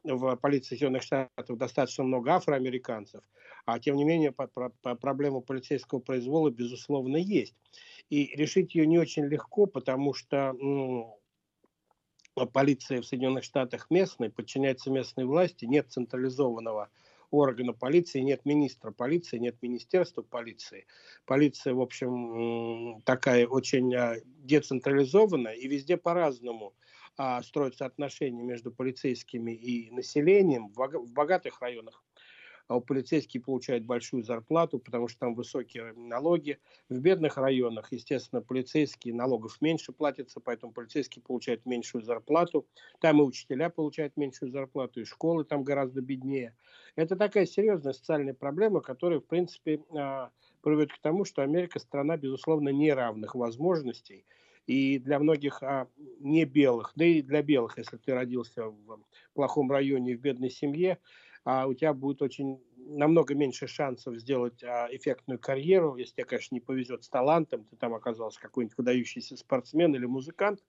в 0.03 0.36
полиции 0.38 0.75
Соединенных 0.75 1.03
Штатов 1.03 1.58
достаточно 1.58 2.03
много 2.03 2.34
афроамериканцев, 2.36 3.22
а 3.65 3.79
тем 3.79 3.96
не 3.96 4.06
менее 4.06 4.32
по, 4.32 4.48
по, 4.48 4.70
по 4.82 4.96
проблему 4.96 5.41
полицейского 5.41 6.00
произвола 6.00 6.50
безусловно 6.50 7.18
есть. 7.18 7.56
И 8.10 8.36
решить 8.36 8.75
ее 8.75 8.88
не 8.88 8.98
очень 8.98 9.25
легко, 9.25 9.65
потому 9.65 10.13
что 10.13 10.53
ну, 10.53 11.20
полиция 12.53 13.01
в 13.01 13.06
Соединенных 13.06 13.44
Штатах 13.44 13.88
местная, 13.89 14.29
подчиняется 14.29 14.89
местной 14.89 15.25
власти, 15.25 15.65
нет 15.65 15.91
централизованного 15.91 16.89
органа 17.31 17.74
полиции, 17.74 18.19
нет 18.19 18.45
министра 18.45 18.91
полиции, 18.91 19.38
нет 19.38 19.57
министерства 19.62 20.21
полиции. 20.21 20.86
Полиция, 21.25 21.74
в 21.74 21.81
общем, 21.81 23.01
такая 23.05 23.48
очень 23.48 23.93
а, 23.95 24.15
децентрализованная 24.25 25.53
и 25.53 25.67
везде 25.67 25.98
по-разному 25.98 26.74
а, 27.17 27.41
строятся 27.43 27.86
отношения 27.86 28.43
между 28.43 28.71
полицейскими 28.71 29.51
и 29.51 29.91
населением. 29.91 30.69
В 30.69 31.12
богатых 31.12 31.62
районах 31.62 32.03
а 32.70 32.80
полицейские 32.80 33.42
получают 33.42 33.84
большую 33.84 34.24
зарплату, 34.24 34.78
потому 34.78 35.08
что 35.08 35.22
там 35.22 35.34
высокие 35.34 35.92
налоги. 35.94 36.60
В 36.88 37.00
бедных 37.00 37.38
районах, 37.38 37.92
естественно, 37.92 38.44
полицейские 38.44 39.16
налогов 39.16 39.60
меньше 39.60 39.92
платятся, 39.92 40.40
поэтому 40.40 40.72
полицейские 40.72 41.24
получают 41.24 41.66
меньшую 41.66 42.04
зарплату. 42.04 42.68
Там 43.02 43.22
и 43.22 43.26
учителя 43.26 43.72
получают 43.72 44.18
меньшую 44.18 44.52
зарплату, 44.52 45.02
и 45.02 45.06
школы 45.06 45.46
там 45.46 45.64
гораздо 45.64 46.02
беднее. 46.02 46.56
Это 46.96 47.16
такая 47.16 47.48
серьезная 47.48 47.94
социальная 47.94 48.36
проблема, 48.36 48.82
которая, 48.82 49.20
в 49.20 49.26
принципе, 49.26 49.82
а, 49.98 50.30
приводит 50.62 50.94
к 50.94 51.00
тому, 51.00 51.26
что 51.26 51.42
Америка 51.42 51.80
страна, 51.80 52.18
безусловно, 52.18 52.70
неравных 52.70 53.34
возможностей. 53.34 54.26
И 54.68 55.00
для 55.00 55.18
многих 55.18 55.64
а, 55.64 55.88
не 56.20 56.46
белых, 56.46 56.92
да 56.96 57.04
и 57.04 57.24
для 57.24 57.42
белых, 57.42 57.80
если 57.80 57.98
ты 57.98 58.14
родился 58.14 58.66
в 58.66 59.00
плохом 59.34 59.72
районе 59.72 60.16
в 60.16 60.22
бедной 60.22 60.52
семье, 60.52 61.00
а 61.51 61.65
у 61.65 61.74
тебя 61.74 61.96
будет 61.96 62.22
очень 62.22 62.62
намного 62.75 63.34
меньше 63.34 63.65
шансов 63.65 64.15
сделать 64.18 64.63
а, 64.63 64.88
эффектную 64.91 65.39
карьеру, 65.39 65.96
если 65.96 66.13
тебе, 66.13 66.25
конечно, 66.25 66.53
не 66.53 66.62
повезет 66.62 67.03
с 67.03 67.10
талантом, 67.10 67.65
ты 67.65 67.75
там 67.75 67.96
оказался 67.96 68.39
какой-нибудь 68.39 68.77
выдающийся 68.77 69.36
спортсмен 69.36 69.96
или 69.96 70.06
музыкант, 70.06 70.63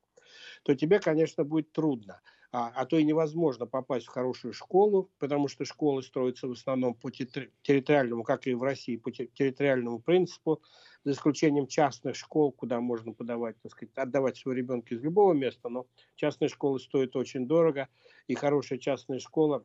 то 0.62 0.75
тебе, 0.75 0.99
конечно, 0.99 1.44
будет 1.44 1.70
трудно. 1.72 2.22
А, 2.52 2.72
а 2.75 2.87
то 2.87 2.96
и 2.96 3.04
невозможно 3.04 3.66
попасть 3.66 4.06
в 4.06 4.08
хорошую 4.08 4.54
школу, 4.54 5.10
потому 5.18 5.49
что 5.49 5.66
школы 5.66 6.02
строятся 6.02 6.49
в 6.49 6.52
основном 6.52 6.94
по 6.94 7.10
территориальному, 7.10 8.25
как 8.25 8.46
и 8.46 8.54
в 8.54 8.62
России, 8.62 8.96
по 8.96 9.12
территориальному 9.12 10.00
принципу, 10.00 10.62
за 11.04 11.12
исключением 11.12 11.66
частных 11.66 12.16
школ, 12.16 12.52
куда 12.52 12.80
можно 12.80 13.12
подавать, 13.12 13.56
так 13.62 13.72
сказать, 13.72 13.92
отдавать 13.96 14.38
своего 14.38 14.58
ребенка 14.58 14.94
из 14.94 15.02
любого 15.02 15.34
места, 15.34 15.68
но 15.68 15.87
частные 16.16 16.49
школы 16.49 16.80
стоят 16.80 17.16
очень 17.16 17.46
дорого, 17.46 17.88
и 18.28 18.34
хорошая 18.34 18.78
частная 18.78 19.18
школа 19.18 19.62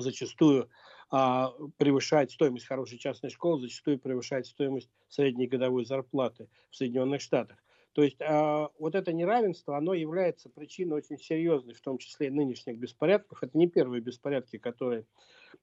зачастую 0.00 0.68
а, 1.10 1.52
превышает 1.78 2.30
стоимость 2.30 2.66
хорошей 2.66 2.98
частной 2.98 3.30
школы, 3.30 3.60
зачастую 3.60 3.98
превышает 3.98 4.46
стоимость 4.46 4.90
средней 5.08 5.46
годовой 5.46 5.84
зарплаты 5.84 6.48
в 6.70 6.76
Соединенных 6.76 7.20
Штатах. 7.20 7.58
То 7.92 8.02
есть 8.02 8.20
а, 8.20 8.70
вот 8.78 8.94
это 8.94 9.12
неравенство, 9.12 9.76
оно 9.76 9.94
является 9.94 10.48
причиной 10.48 10.98
очень 10.98 11.18
серьезной, 11.18 11.74
в 11.74 11.80
том 11.80 11.98
числе 11.98 12.30
нынешних 12.30 12.78
беспорядков. 12.78 13.42
Это 13.42 13.56
не 13.56 13.66
первые 13.66 14.02
беспорядки, 14.02 14.58
которые 14.58 15.06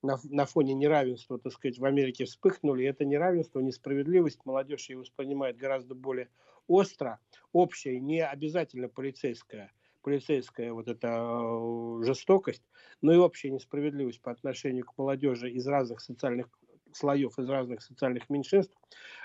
на, 0.02 0.18
на 0.24 0.46
фоне 0.46 0.74
неравенства, 0.74 1.40
так 1.40 1.54
сказать, 1.54 1.78
в 1.78 1.86
Америке 1.86 2.26
вспыхнули. 2.26 2.86
Это 2.86 3.06
неравенство, 3.06 3.60
несправедливость, 3.60 4.46
молодежь 4.46 4.90
ее 4.90 4.98
воспринимает 4.98 5.58
гораздо 5.58 5.96
более 5.96 6.30
остро, 6.68 7.20
общее, 7.54 8.00
не 8.00 8.26
обязательно 8.26 8.90
полицейское 8.90 9.72
полицейская 10.06 10.72
вот 10.72 10.88
эта 10.88 11.08
э, 11.08 12.04
жестокость, 12.06 12.62
но 13.02 13.12
и 13.12 13.18
общая 13.18 13.50
несправедливость 13.50 14.22
по 14.22 14.32
отношению 14.32 14.86
к 14.86 14.96
молодежи 15.00 15.50
из 15.50 15.66
разных 15.66 16.00
социальных 16.00 16.48
слоев, 16.94 17.40
из 17.40 17.50
разных 17.50 17.82
социальных 17.82 18.30
меньшинств, 18.30 18.78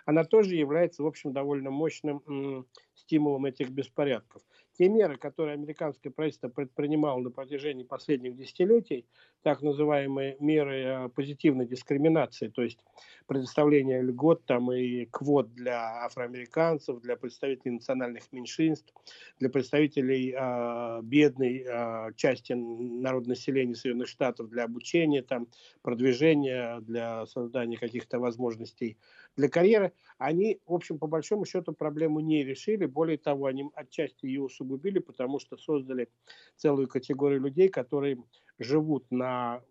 она 0.07 0.25
тоже 0.25 0.57
является, 0.57 1.03
в 1.03 1.07
общем, 1.07 1.35
довольно 1.35 1.71
мощным 1.71 2.67
стимулом 2.95 3.45
этих 3.45 3.69
беспорядков 3.69 4.43
те 4.81 4.89
меры, 4.89 5.19
которые 5.19 5.53
американское 5.53 6.11
правительство 6.11 6.49
предпринимало 6.49 7.21
на 7.21 7.31
протяжении 7.31 7.85
последних 7.85 8.35
десятилетий, 8.35 9.05
так 9.43 9.61
называемые 9.61 10.39
меры 10.41 10.83
э, 10.83 11.09
позитивной 11.11 11.67
дискриминации, 11.67 12.49
то 12.49 12.63
есть 12.63 12.79
предоставление 13.27 14.01
льгот 14.01 14.47
там, 14.47 14.73
и 14.73 15.05
квот 15.05 15.53
для 15.53 16.07
афроамериканцев, 16.07 16.99
для 17.03 17.17
представителей 17.17 17.73
национальных 17.73 18.33
меньшинств, 18.33 18.95
для 19.39 19.51
представителей 19.51 20.35
э, 20.35 21.01
бедной 21.03 21.63
э, 21.67 22.13
части 22.17 22.55
народонаселения 22.55 23.75
Соединенных 23.75 24.09
Штатов 24.09 24.49
для 24.49 24.65
обучения, 24.65 25.21
там, 25.21 25.49
продвижения, 25.83 26.81
для 26.81 27.27
создания 27.27 27.77
каких-то 27.77 28.19
возможностей 28.19 28.97
для 29.37 29.49
карьеры, 29.49 29.93
они, 30.19 30.61
в 30.67 30.75
общем, 30.75 30.99
по 30.99 31.07
большому 31.07 31.45
счету 31.45 31.73
проблему 31.73 32.21
не 32.21 32.45
решили. 32.45 32.87
Более 32.87 33.19
того, 33.19 33.47
они 33.47 33.71
отчасти 33.75 34.27
ее 34.27 34.43
усугубили, 34.43 34.99
потому 34.99 35.39
что 35.39 35.57
создали 35.57 36.09
целую 36.57 36.89
категорию 36.89 37.41
людей, 37.41 37.69
которые 37.69 38.23
живут 38.59 39.07
на 39.11 39.63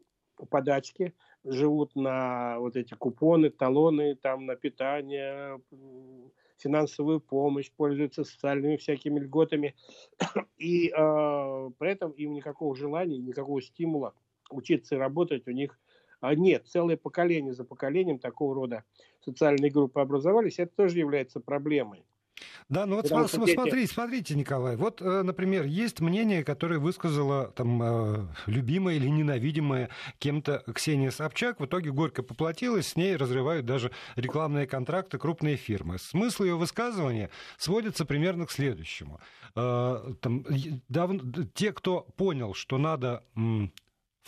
подачке, 0.50 1.14
живут 1.44 1.96
на 1.96 2.60
вот 2.60 2.76
эти 2.76 2.94
купоны, 2.94 3.50
талоны, 3.50 4.16
там 4.16 4.46
на 4.46 4.56
питание, 4.56 5.62
финансовую 6.58 7.22
помощь, 7.22 7.72
пользуются 7.72 8.24
социальными 8.24 8.78
всякими 8.78 9.20
льготами. 9.20 9.76
И 10.58 10.88
э, 10.88 10.92
при 11.78 11.92
этом 11.92 12.12
им 12.12 12.34
никакого 12.34 12.76
желания, 12.76 13.18
никакого 13.18 13.62
стимула 13.62 14.14
учиться 14.50 14.96
и 14.96 14.98
работать 14.98 15.48
у 15.48 15.52
них 15.52 15.80
а 16.22 16.36
нет. 16.36 16.68
Целое 16.68 16.98
поколение 16.98 17.54
за 17.54 17.64
поколением 17.64 18.20
такого 18.20 18.56
рода 18.56 18.84
социальные 19.24 19.72
группы 19.72 20.00
образовались. 20.00 20.60
Это 20.60 20.72
тоже 20.76 21.00
является 21.00 21.40
проблемой. 21.40 22.06
Да, 22.70 22.86
ну 22.86 22.98
вот 22.98 23.04
Потому 23.04 23.28
см- 23.28 23.52
смотрите, 23.52 23.92
смотрите, 23.92 24.36
Николай, 24.36 24.76
вот, 24.76 25.02
э, 25.02 25.24
например, 25.24 25.66
есть 25.66 26.02
мнение, 26.02 26.44
которое 26.44 26.80
высказала 26.80 27.48
там 27.48 27.82
э, 27.82 28.28
любимая 28.46 28.96
или 28.96 29.08
ненавидимая 29.08 29.90
кем-то 30.20 30.64
Ксения 30.74 31.10
Собчак, 31.10 31.60
в 31.60 31.66
итоге 31.66 31.92
горько 31.92 32.22
поплатилась, 32.22 32.90
с 32.90 32.96
ней 32.96 33.16
разрывают 33.16 33.66
даже 33.66 33.92
рекламные 34.16 34.68
контракты 34.68 35.18
крупные 35.18 35.56
фирмы. 35.56 35.98
Смысл 35.98 36.44
ее 36.44 36.56
высказывания 36.58 37.32
сводится 37.58 38.06
примерно 38.06 38.46
к 38.46 38.52
следующему. 38.52 39.20
Э, 39.56 40.14
там, 40.22 40.46
дав... 40.90 41.12
Те, 41.56 41.74
кто 41.74 42.02
понял, 42.18 42.54
что 42.54 42.78
надо 42.78 43.24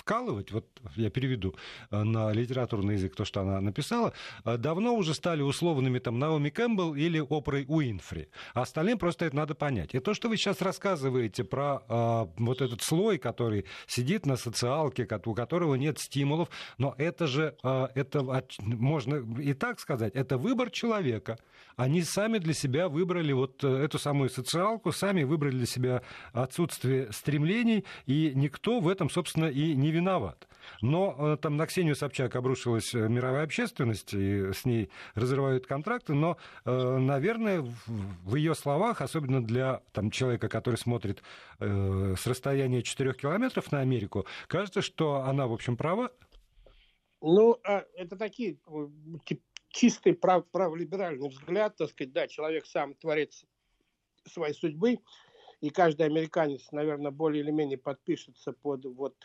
вкалывать, 0.01 0.51
вот 0.51 0.65
я 0.95 1.09
переведу 1.09 1.55
э, 1.91 2.03
на 2.03 2.31
литературный 2.33 2.95
язык 2.95 3.15
то, 3.15 3.25
что 3.25 3.41
она 3.41 3.61
написала, 3.61 4.13
э, 4.45 4.57
давно 4.57 4.95
уже 4.95 5.13
стали 5.13 5.41
условными 5.41 5.99
там 5.99 6.19
Наоми 6.19 6.49
Кэмпбелл 6.49 6.95
или 6.95 7.19
Опрой 7.19 7.65
Уинфри. 7.67 8.27
А 8.53 8.61
остальным 8.61 8.97
просто 8.97 9.25
это 9.25 9.35
надо 9.35 9.55
понять. 9.55 9.93
И 9.93 9.99
то, 9.99 10.13
что 10.13 10.29
вы 10.29 10.37
сейчас 10.37 10.61
рассказываете 10.61 11.43
про 11.43 11.83
э, 11.87 12.27
вот 12.37 12.61
этот 12.61 12.81
слой, 12.81 13.17
который 13.17 13.65
сидит 13.87 14.25
на 14.25 14.37
социалке, 14.37 15.07
у 15.25 15.33
которого 15.33 15.75
нет 15.75 15.99
стимулов, 15.99 16.49
но 16.77 16.95
это 16.97 17.27
же, 17.27 17.55
э, 17.63 17.87
это 17.93 18.43
можно 18.59 19.15
и 19.39 19.53
так 19.53 19.79
сказать, 19.79 20.15
это 20.15 20.37
выбор 20.37 20.71
человека. 20.71 21.37
Они 21.81 22.03
сами 22.03 22.37
для 22.37 22.53
себя 22.53 22.89
выбрали 22.89 23.31
вот 23.31 23.63
э, 23.63 23.67
эту 23.67 23.97
самую 23.97 24.29
социалку, 24.29 24.91
сами 24.91 25.23
выбрали 25.23 25.57
для 25.57 25.65
себя 25.65 26.03
отсутствие 26.31 27.11
стремлений, 27.11 27.85
и 28.05 28.33
никто 28.35 28.79
в 28.79 28.87
этом, 28.87 29.09
собственно, 29.09 29.45
и 29.45 29.73
не 29.73 29.89
виноват. 29.89 30.47
Но 30.83 31.15
э, 31.17 31.37
там 31.41 31.57
на 31.57 31.65
Ксению 31.65 31.95
Собчак 31.95 32.35
обрушилась 32.35 32.93
э, 32.93 33.09
мировая 33.09 33.45
общественность, 33.45 34.13
и 34.13 34.53
с 34.53 34.63
ней 34.63 34.91
разрывают 35.15 35.65
контракты, 35.65 36.13
но, 36.13 36.37
наверное, 36.65 37.65
в 37.87 38.35
ее 38.35 38.53
словах, 38.53 39.01
особенно 39.01 39.43
для 39.43 39.81
там, 39.91 40.11
человека, 40.11 40.49
который 40.49 40.75
смотрит 40.75 41.23
с 41.57 42.27
расстояния 42.27 42.83
4 42.83 43.13
километров 43.13 43.71
на 43.71 43.79
Америку, 43.79 44.27
кажется, 44.47 44.83
что 44.83 45.23
она, 45.23 45.47
в 45.47 45.53
общем, 45.53 45.77
права. 45.77 46.11
Ну, 47.21 47.57
а, 47.63 47.83
это 47.95 48.15
такие 48.17 48.57
чистый 49.71 50.13
прав, 50.13 50.45
праволиберальный 50.51 51.29
взгляд, 51.29 51.75
так 51.77 51.89
сказать, 51.89 52.13
да, 52.13 52.27
человек 52.27 52.65
сам 52.65 52.93
творец 52.95 53.45
своей 54.25 54.53
судьбы, 54.53 54.99
и 55.61 55.69
каждый 55.69 56.07
американец, 56.07 56.71
наверное, 56.71 57.11
более 57.11 57.43
или 57.43 57.51
менее 57.51 57.77
подпишется 57.77 58.51
под 58.51 58.85
вот 58.85 59.15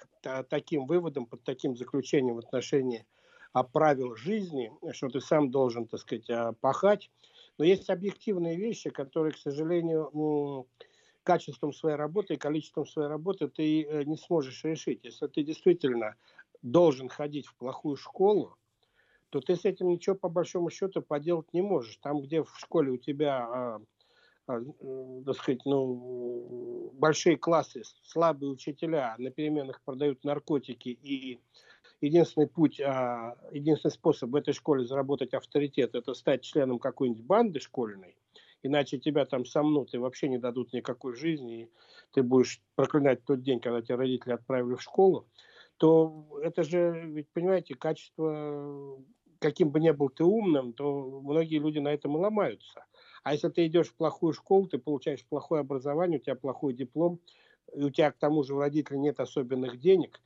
таким 0.49 0.87
выводом, 0.87 1.27
под 1.27 1.43
таким 1.45 1.77
заключением 1.77 2.37
в 2.37 2.41
отношении 2.41 3.07
а, 3.53 3.63
правил 3.65 4.15
жизни, 4.17 4.71
что 4.93 5.09
ты 5.09 5.21
сам 5.21 5.51
должен, 5.51 5.87
так 5.87 6.01
сказать, 6.01 6.29
а, 6.29 6.53
пахать. 6.53 7.11
Но 7.57 7.65
есть 7.65 7.89
объективные 7.89 8.57
вещи, 8.57 8.91
которые, 8.91 9.33
к 9.33 9.39
сожалению, 9.39 10.67
качеством 11.23 11.73
своей 11.73 11.97
работы 11.97 12.35
и 12.35 12.39
количеством 12.39 12.87
своей 12.87 13.09
работы 13.09 13.49
ты 13.49 13.83
э, 13.83 14.05
не 14.05 14.17
сможешь 14.17 14.63
решить. 14.63 15.01
Если 15.03 15.27
ты 15.27 15.43
действительно 15.43 16.15
должен 16.63 17.09
ходить 17.09 17.47
в 17.47 17.55
плохую 17.57 17.97
школу, 17.97 18.57
то 19.41 19.53
ты 19.53 19.57
с 19.57 19.65
этим 19.65 19.89
ничего 19.89 20.17
по 20.17 20.29
большому 20.29 20.71
счету 20.71 21.03
поделать 21.03 21.53
не 21.53 21.61
можешь. 21.63 21.99
Там, 21.99 22.23
где 22.23 22.43
в 22.43 22.59
школе 22.59 22.93
у 22.93 22.97
тебя, 22.97 23.39
а, 23.39 23.81
а, 24.47 24.61
так 25.25 25.37
сказать, 25.37 25.61
ну, 25.67 26.91
большие 26.95 27.37
классы, 27.37 27.83
слабые 28.03 28.51
учителя, 28.51 29.15
на 29.19 29.31
переменах 29.31 29.83
продают 29.85 30.25
наркотики 30.25 30.89
и 30.89 31.39
единственный 32.01 32.47
путь, 32.47 32.81
а, 32.81 33.37
единственный 33.53 33.93
способ 33.93 34.31
в 34.31 34.37
этой 34.37 34.55
школе 34.55 34.87
заработать 34.87 35.35
авторитет, 35.35 35.95
это 35.95 36.15
стать 36.15 36.43
членом 36.43 36.79
какой-нибудь 36.79 37.25
банды 37.25 37.61
школьной, 37.61 38.17
иначе 38.63 38.99
тебя 38.99 39.27
там 39.27 39.45
сомнут 39.45 39.93
и 39.93 39.99
вообще 39.99 40.29
не 40.29 40.39
дадут 40.39 40.73
никакой 40.73 41.15
жизни, 41.15 41.63
и 41.63 41.71
ты 42.13 42.23
будешь 42.23 42.63
проклинать 42.75 43.23
тот 43.25 43.43
день, 43.43 43.61
когда 43.61 43.83
тебя 43.83 43.97
родители 43.97 44.33
отправили 44.33 44.77
в 44.77 44.83
школу, 44.83 45.27
то 45.77 46.41
это 46.43 46.63
же, 46.63 47.03
ведь 47.07 47.29
понимаете, 47.33 47.75
качество 47.75 48.99
каким 49.39 49.71
бы 49.71 49.81
ни 49.81 49.91
был 49.91 50.09
ты 50.09 50.25
умным, 50.25 50.73
то 50.73 51.21
многие 51.23 51.59
люди 51.59 51.79
на 51.79 51.89
этом 51.89 52.17
и 52.17 52.21
ломаются. 52.21 52.85
А 53.23 53.33
если 53.33 53.49
ты 53.49 53.67
идешь 53.67 53.89
в 53.89 53.95
плохую 53.95 54.33
школу, 54.33 54.67
ты 54.67 54.79
получаешь 54.79 55.25
плохое 55.25 55.61
образование, 55.61 56.19
у 56.19 56.23
тебя 56.23 56.37
плохой 56.37 56.75
диплом, 56.75 57.21
и 57.75 57.83
у 57.83 57.91
тебя 57.91 58.13
к 58.13 58.19
тому 58.19 58.43
же 58.45 58.55
у 58.55 58.59
родителей 58.59 58.99
нет 58.99 59.21
особенных 59.21 59.79
денег, 59.81 60.21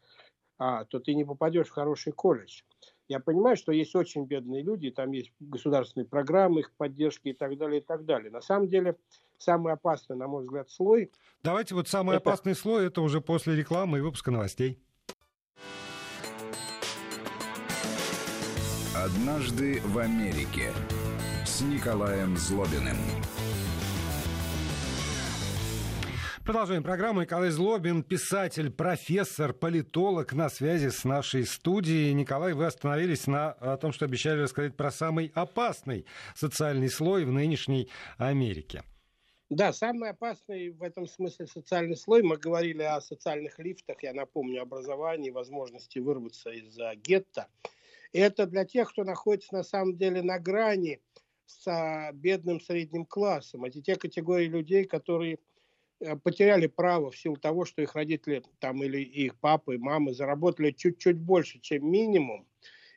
а, 0.59 0.85
то 0.85 1.01
ты 1.01 1.15
не 1.15 1.25
попадешь 1.25 1.69
в 1.69 1.73
хороший 1.73 2.13
колледж. 2.13 2.63
Я 3.09 3.19
понимаю, 3.19 3.57
что 3.57 3.73
есть 3.73 3.95
очень 3.97 4.25
бедные 4.25 4.63
люди, 4.63 4.91
там 4.91 5.11
есть 5.13 5.33
государственные 5.41 6.07
программы, 6.07 6.61
их 6.61 6.73
поддержки 6.73 7.29
и 7.29 7.33
так 7.33 7.57
далее, 7.57 7.81
и 7.81 7.85
так 7.85 8.05
далее. 8.05 8.31
На 8.31 8.41
самом 8.41 8.69
деле, 8.69 8.97
самый 9.39 9.73
опасный, 9.73 10.17
на 10.17 10.29
мой 10.29 10.45
взгляд, 10.45 10.71
слой... 10.71 11.11
Давайте 11.43 11.75
вот 11.75 11.89
самый 11.89 12.17
это... 12.17 12.31
опасный 12.31 12.55
слой, 12.55 12.87
это 12.87 13.01
уже 13.01 13.21
после 13.21 13.57
рекламы 13.57 13.99
и 13.99 14.01
выпуска 14.01 14.31
новостей. 14.31 14.79
«Однажды 19.03 19.81
в 19.81 19.97
Америке» 19.97 20.73
с 21.47 21.63
Николаем 21.63 22.37
Злобиным. 22.37 22.99
Продолжаем 26.45 26.83
программу. 26.83 27.23
Николай 27.23 27.49
Злобин, 27.49 28.03
писатель, 28.03 28.71
профессор, 28.71 29.55
политолог 29.55 30.35
на 30.35 30.51
связи 30.51 30.91
с 30.91 31.05
нашей 31.05 31.47
студией. 31.47 32.13
Николай, 32.13 32.53
вы 32.53 32.67
остановились 32.67 33.27
на 33.27 33.53
том, 33.79 33.93
что 33.93 34.05
обещали 34.05 34.43
рассказать 34.43 34.77
про 34.77 34.91
самый 34.91 35.33
опасный 35.35 36.05
социальный 36.35 36.91
слой 36.91 37.25
в 37.25 37.33
нынешней 37.33 37.89
Америке. 38.19 38.83
Да, 39.49 39.73
самый 39.73 40.11
опасный 40.11 40.69
в 40.73 40.83
этом 40.83 41.07
смысле 41.07 41.47
социальный 41.47 41.97
слой. 41.97 42.23
Мы 42.23 42.37
говорили 42.37 42.83
о 42.83 43.01
социальных 43.01 43.59
лифтах, 43.61 44.03
я 44.03 44.13
напомню, 44.13 44.61
образовании, 44.61 45.31
возможности 45.31 45.99
вырваться 46.01 46.51
из 46.51 46.77
гетто. 46.97 47.47
Это 48.13 48.47
для 48.47 48.65
тех, 48.65 48.91
кто 48.91 49.05
находится 49.05 49.55
на 49.55 49.63
самом 49.63 49.97
деле 49.97 50.23
на 50.23 50.39
грани 50.39 51.01
с 51.47 52.11
бедным 52.15 52.61
средним 52.61 53.05
классом. 53.05 53.65
Это 53.65 53.83
те 53.83 53.97
категории 53.97 54.47
людей, 54.47 54.85
которые 54.85 55.39
э, 56.01 56.17
потеряли 56.17 56.67
право 56.67 57.11
в 57.11 57.19
силу 57.19 57.37
того, 57.37 57.65
что 57.65 57.83
их 57.83 57.95
родители 57.95 58.43
там 58.59 58.83
или 58.83 59.01
их 59.01 59.39
папы, 59.39 59.79
мамы 59.79 60.15
заработали 60.15 60.71
чуть-чуть 60.71 61.19
больше, 61.19 61.61
чем 61.61 61.91
минимум, 61.91 62.47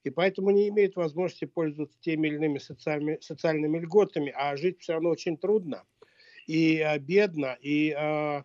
и 0.03 0.09
поэтому 0.09 0.51
не 0.51 0.69
имеют 0.69 0.95
возможности 0.95 1.45
пользоваться 1.45 1.99
теми 1.99 2.27
или 2.27 2.35
иными 2.35 2.59
социальными, 2.59 3.19
социальными 3.21 3.79
льготами, 3.79 4.33
а 4.35 4.55
жить 4.57 4.81
все 4.81 4.93
равно 4.93 5.09
очень 5.09 5.37
трудно 5.37 5.83
и 6.47 6.79
а, 6.79 6.99
бедно, 6.99 7.57
и 7.61 7.91
а, 7.91 8.43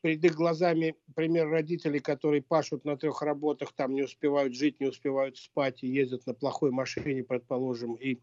перед 0.00 0.24
их 0.24 0.34
глазами 0.34 0.96
пример 1.14 1.48
родителей, 1.48 2.00
которые 2.00 2.42
пашут 2.42 2.84
на 2.84 2.96
трех 2.96 3.22
работах, 3.22 3.72
там 3.72 3.94
не 3.94 4.02
успевают 4.02 4.54
жить, 4.54 4.80
не 4.80 4.88
успевают 4.88 5.36
спать 5.36 5.84
и 5.84 5.86
ездят 5.86 6.26
на 6.26 6.34
плохой 6.34 6.72
машине, 6.72 7.22
предположим, 7.22 7.94
и 7.94 8.18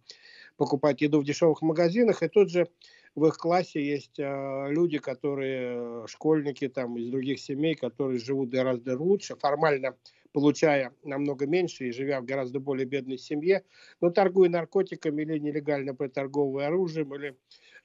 покупать 0.57 1.01
еду 1.01 1.21
в 1.21 1.23
дешевых 1.23 1.61
магазинах. 1.61 2.21
И 2.21 2.27
тут 2.27 2.49
же 2.49 2.67
в 3.15 3.25
их 3.25 3.37
классе 3.37 3.81
есть 3.81 4.19
э, 4.19 4.67
люди, 4.71 4.97
которые, 4.97 6.05
школьники 6.07 6.67
там 6.67 6.97
из 6.97 7.09
других 7.09 7.39
семей, 7.39 7.75
которые 7.75 8.19
живут 8.19 8.49
гораздо 8.49 8.97
лучше, 8.97 9.37
формально 9.37 9.95
получая 10.33 10.93
намного 11.03 11.45
меньше 11.45 11.87
и 11.87 11.91
живя 11.91 12.19
в 12.19 12.25
гораздо 12.25 12.59
более 12.59 12.85
бедной 12.85 13.17
семье, 13.17 13.63
но 14.01 14.09
торгуя 14.09 14.49
наркотиками 14.49 15.21
или 15.21 15.39
нелегально 15.39 15.95
приторговывая 15.95 16.67
оружием, 16.67 17.13
или 17.15 17.37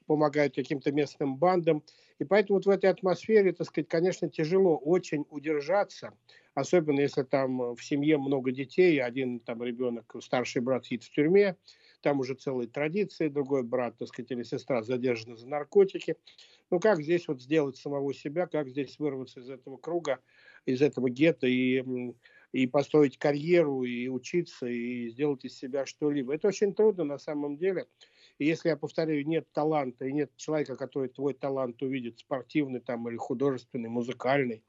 помогают 0.07 0.55
каким-то 0.55 0.93
местным 0.93 1.37
бандам. 1.37 1.85
И 2.19 2.25
поэтому 2.25 2.57
вот 2.59 2.67
в 2.67 2.71
этой 2.71 2.91
атмосфере, 2.91 3.53
так 3.53 3.67
сказать, 3.67 3.89
конечно, 3.89 4.29
тяжело 4.31 4.77
очень 4.79 5.25
удержаться, 5.31 6.15
особенно 6.55 7.01
если 7.01 7.23
там 7.23 7.75
в 7.75 7.83
семье 7.83 8.19
много 8.19 8.53
детей, 8.53 9.01
один 9.03 9.41
там 9.41 9.63
ребенок, 9.63 10.15
старший 10.21 10.63
брат 10.63 10.87
сидит 10.87 11.05
в 11.05 11.11
тюрьме, 11.11 11.57
там 12.01 12.21
уже 12.21 12.35
целые 12.35 12.69
традиции, 12.69 13.29
другой 13.29 13.63
брат, 13.65 13.97
так 13.99 14.09
сказать, 14.09 14.31
или 14.31 14.43
сестра 14.43 14.83
задержана 14.83 15.37
за 15.37 15.49
наркотики. 15.49 16.17
Ну, 16.71 16.81
как 16.81 17.03
здесь 17.03 17.29
вот 17.29 17.41
сделать 17.41 17.77
самого 17.77 18.13
себя, 18.15 18.47
как 18.47 18.69
здесь 18.69 18.99
вырваться 18.99 19.41
из 19.41 19.51
этого 19.51 19.77
круга, 19.77 20.21
из 20.65 20.83
этого 20.83 21.09
гетто 21.11 21.47
и, 21.47 21.85
и 22.53 22.67
построить 22.67 23.19
карьеру, 23.19 23.85
и 23.85 24.09
учиться, 24.09 24.67
и 24.67 25.09
сделать 25.09 25.45
из 25.45 25.57
себя 25.57 25.87
что-либо. 25.87 26.35
Это 26.35 26.49
очень 26.49 26.75
трудно 26.75 27.05
на 27.05 27.19
самом 27.19 27.57
деле. 27.57 27.87
И 28.39 28.47
если, 28.47 28.69
я 28.69 28.77
повторяю, 28.77 29.27
нет 29.27 29.47
таланта, 29.53 30.07
и 30.07 30.13
нет 30.13 30.31
человека, 30.37 30.77
который 30.77 31.09
твой 31.09 31.35
талант 31.35 31.83
увидит, 31.83 32.19
спортивный 32.19 32.81
там 32.81 33.09
или 33.09 33.17
художественный, 33.17 33.89
музыкальный, 33.89 34.63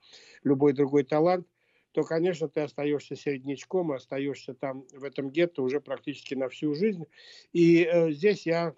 любой 0.44 0.74
другой 0.74 1.04
талант, 1.04 1.48
то, 1.92 2.04
конечно, 2.04 2.48
ты 2.48 2.62
остаешься 2.62 3.16
середнячком, 3.16 3.92
и 3.92 3.96
остаешься 3.96 4.54
там 4.54 4.86
в 4.94 5.04
этом 5.04 5.32
гетто 5.32 5.64
уже 5.64 5.82
практически 5.82 6.36
на 6.36 6.48
всю 6.48 6.76
жизнь. 6.76 7.06
И 7.54 7.84
э, 7.84 8.12
здесь 8.12 8.46
я 8.46 8.76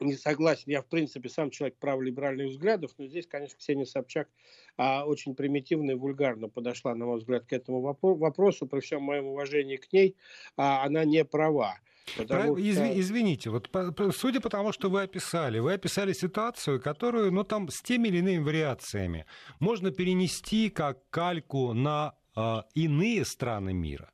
не 0.00 0.14
согласен. 0.14 0.64
Я, 0.66 0.82
в 0.82 0.86
принципе, 0.86 1.28
сам 1.28 1.50
человек 1.50 1.78
праволиберальных 1.78 2.48
взглядов, 2.48 2.92
но 2.98 3.06
здесь, 3.06 3.26
конечно, 3.26 3.58
Ксения 3.58 3.84
Собчак 3.84 4.28
а, 4.76 5.04
очень 5.06 5.34
примитивно 5.34 5.92
и 5.92 5.94
вульгарно 5.94 6.48
подошла, 6.48 6.94
на 6.94 7.06
мой 7.06 7.18
взгляд, 7.18 7.46
к 7.46 7.52
этому 7.52 7.80
вопросу. 7.80 8.66
При 8.66 8.80
всем 8.80 9.02
моем 9.02 9.26
уважении 9.26 9.76
к 9.76 9.92
ней, 9.92 10.16
а, 10.56 10.84
она 10.84 11.04
не 11.04 11.24
права. 11.24 11.78
Потому 12.16 12.56
что... 12.58 13.00
Извините, 13.00 13.50
вот 13.50 13.70
судя 14.14 14.40
по 14.40 14.50
тому, 14.50 14.72
что 14.72 14.90
вы 14.90 15.02
описали, 15.02 15.58
вы 15.58 15.72
описали 15.72 16.12
ситуацию, 16.12 16.80
которую, 16.80 17.32
ну, 17.32 17.44
там, 17.44 17.68
с 17.68 17.80
теми 17.80 18.08
или 18.08 18.18
иными 18.18 18.42
вариациями 18.42 19.24
можно 19.58 19.90
перенести 19.90 20.68
как 20.68 21.08
кальку 21.10 21.72
на 21.72 22.14
э, 22.36 22.56
иные 22.74 23.24
страны 23.24 23.72
мира. 23.72 24.10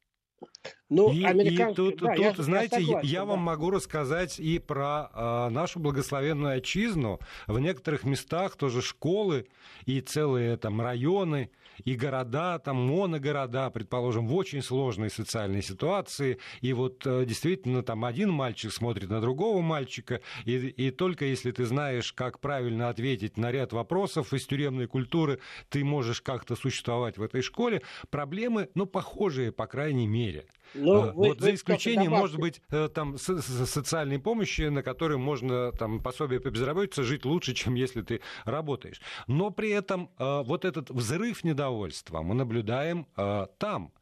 Ну, 0.90 1.12
и, 1.12 1.20
и 1.20 1.74
тут, 1.74 2.00
да, 2.00 2.14
тут 2.14 2.18
я, 2.18 2.34
знаете, 2.36 2.80
я, 2.80 2.86
согласен, 2.86 3.08
я 3.08 3.20
да. 3.20 3.24
вам 3.26 3.38
могу 3.38 3.70
рассказать 3.70 4.40
и 4.40 4.58
про 4.58 5.08
э, 5.14 5.48
нашу 5.50 5.78
благословенную 5.78 6.58
отчизну. 6.58 7.20
В 7.46 7.60
некоторых 7.60 8.02
местах 8.02 8.56
тоже 8.56 8.82
школы 8.82 9.46
и 9.86 10.00
целые 10.00 10.56
там 10.56 10.80
районы 10.80 11.50
и 11.84 11.94
города, 11.94 12.58
там 12.58 12.76
моногорода, 12.76 13.70
предположим, 13.70 14.26
в 14.26 14.34
очень 14.34 14.62
сложной 14.62 15.10
социальной 15.10 15.62
ситуации, 15.62 16.38
и 16.60 16.72
вот 16.72 17.06
э, 17.06 17.24
действительно 17.24 17.82
там 17.82 18.04
один 18.04 18.30
мальчик 18.30 18.72
смотрит 18.72 19.08
на 19.10 19.20
другого 19.20 19.60
мальчика, 19.60 20.20
и, 20.44 20.56
и 20.56 20.90
только 20.90 21.24
если 21.24 21.52
ты 21.52 21.64
знаешь, 21.64 22.12
как 22.12 22.40
правильно 22.40 22.88
ответить 22.88 23.36
на 23.36 23.50
ряд 23.50 23.72
вопросов 23.72 24.32
из 24.32 24.46
тюремной 24.46 24.86
культуры, 24.86 25.40
ты 25.68 25.84
можешь 25.84 26.20
как-то 26.20 26.56
существовать 26.56 27.16
в 27.16 27.22
этой 27.22 27.42
школе, 27.42 27.82
проблемы, 28.10 28.68
ну, 28.74 28.86
похожие, 28.86 29.52
по 29.52 29.66
крайней 29.66 30.06
мере. 30.06 30.46
Ну, 30.74 31.02
а, 31.02 31.12
вы, 31.12 31.28
вот 31.28 31.40
вы 31.40 31.44
за 31.44 31.54
исключением, 31.54 32.12
может 32.12 32.38
быть, 32.38 32.62
э, 32.70 32.88
там 32.92 33.18
социальной 33.18 34.18
помощи, 34.18 34.62
на 34.62 34.82
которой 34.82 35.18
можно 35.18 35.72
там 35.72 36.02
пособие 36.02 36.40
по 36.40 36.50
безработице 36.50 37.02
жить 37.02 37.24
лучше, 37.24 37.54
чем 37.54 37.74
если 37.74 38.02
ты 38.02 38.20
работаешь. 38.44 39.00
Но 39.26 39.50
при 39.50 39.70
этом 39.70 40.10
э, 40.18 40.42
вот 40.42 40.64
этот 40.64 40.90
взрыв 40.90 41.44
недовольства 41.44 42.22
мы 42.22 42.34
наблюдаем 42.34 43.06
э, 43.16 43.46
там 43.58 43.92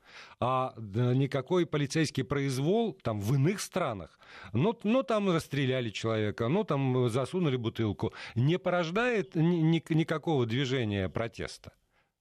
а 0.41 0.75
никакой 0.79 1.67
полицейский 1.67 2.25
произвол 2.25 2.95
там 2.95 3.21
в 3.21 3.35
иных 3.35 3.61
странах, 3.61 4.19
ну, 4.53 4.79
ну 4.83 5.03
там 5.03 5.31
расстреляли 5.31 5.91
человека, 5.91 6.49
ну 6.49 6.65
там 6.65 7.09
засунули 7.09 7.57
бутылку, 7.57 8.13
не 8.35 8.59
порождает 8.59 9.35
ни, 9.35 9.83
никакого 9.91 10.47
движения 10.47 11.09
протеста. 11.09 11.73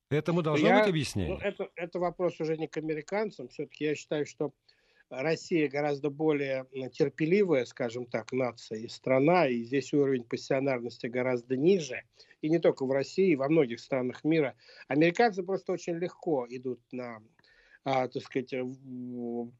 Этому 0.10 0.41
должно 0.41 0.67
я, 0.70 0.80
быть 0.80 0.89
объяснение. 0.89 1.36
Ну, 1.36 1.39
это, 1.41 1.70
это 1.76 2.00
вопрос 2.00 2.39
уже 2.39 2.58
не 2.58 2.67
к 2.67 2.78
американцам. 2.78 3.50
Все-таки 3.50 3.86
я 3.86 3.96
считаю, 3.96 4.26
что 4.26 4.54
Россия 5.10 5.70
гораздо 5.70 6.10
более 6.10 6.65
терпеливая, 6.93 7.65
скажем 7.65 8.06
так, 8.06 8.32
нация 8.32 8.80
и 8.80 8.88
страна, 8.88 9.48
и 9.48 9.63
здесь 9.63 9.93
уровень 9.93 10.24
пассионарности 10.24 11.08
гораздо 11.08 11.58
ниже. 11.58 12.04
И 12.41 12.50
не 12.50 12.60
только 12.60 12.86
в 12.86 12.91
России, 12.91 13.36
во 13.36 13.50
многих 13.50 13.80
странах 13.80 14.24
мира. 14.24 14.56
Американцы 14.88 15.43
просто 15.43 15.74
очень 15.74 15.96
легко 15.96 16.46
идут 16.50 16.80
на 16.91 17.20
а, 17.89 18.10
так 18.10 18.21
сказать, 18.21 18.54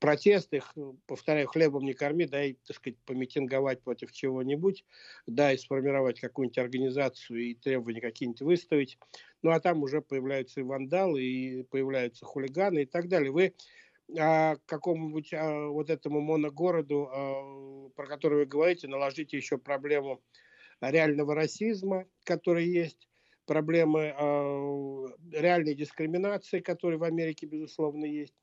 протест 0.02 0.54
их, 0.54 0.76
повторяю, 1.06 1.48
хлебом 1.48 1.86
не 1.86 1.94
корми, 1.94 2.26
дай, 2.26 2.58
так 2.68 2.76
сказать, 2.76 3.00
помитинговать 3.06 3.82
против 3.82 4.12
чего-нибудь, 4.12 4.84
дай 5.28 5.58
сформировать 5.58 6.20
какую-нибудь 6.20 6.58
организацию 6.58 7.40
и 7.40 7.54
требования 7.56 8.02
какие-нибудь 8.02 8.42
выставить. 8.42 9.00
Ну, 9.44 9.52
а 9.52 9.62
там 9.62 9.82
уже 9.82 10.02
появляются 10.02 10.60
и 10.60 10.64
вандалы, 10.64 11.24
и 11.24 11.64
появляются 11.64 12.26
хулиганы 12.26 12.80
и 12.80 12.86
так 12.86 13.08
далее. 13.08 13.32
Вы 13.32 13.54
а, 14.20 14.58
какому-нибудь 14.66 15.34
а, 15.34 15.68
вот 15.68 15.90
этому 15.90 16.20
моногороду, 16.20 17.10
а, 17.10 17.90
про 17.96 18.08
который 18.08 18.40
вы 18.40 18.46
говорите, 18.46 18.90
наложите 18.90 19.38
еще 19.38 19.58
проблему 19.58 20.22
реального 20.82 21.34
расизма, 21.34 22.06
который 22.26 22.66
есть, 22.66 23.08
проблемы 23.48 24.14
э, 24.16 25.06
реальной 25.32 25.74
дискриминации, 25.74 26.60
которые 26.60 27.00
в 27.00 27.04
Америке, 27.04 27.48
безусловно, 27.48 28.06
есть, 28.06 28.36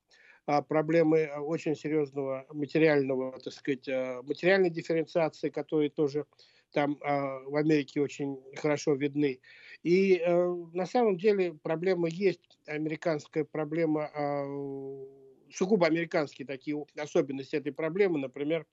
а 0.45 0.61
проблемы 0.61 1.29
очень 1.39 1.75
серьезного 1.75 2.45
материального, 2.51 3.39
так 3.39 3.53
сказать, 3.53 3.87
материальной 4.23 4.69
дифференциации, 4.69 5.49
которые 5.49 5.89
тоже 5.89 6.25
там 6.71 6.99
в 6.99 7.55
Америке 7.55 8.01
очень 8.01 8.43
хорошо 8.57 8.93
видны. 8.93 9.39
И 9.81 10.21
на 10.73 10.85
самом 10.85 11.17
деле 11.17 11.53
проблема 11.63 12.09
есть, 12.09 12.59
американская 12.67 13.43
проблема, 13.43 14.11
сугубо 15.51 15.87
американские 15.87 16.45
такие 16.45 16.85
особенности 16.97 17.55
этой 17.55 17.71
проблемы, 17.71 18.19
например, 18.19 18.67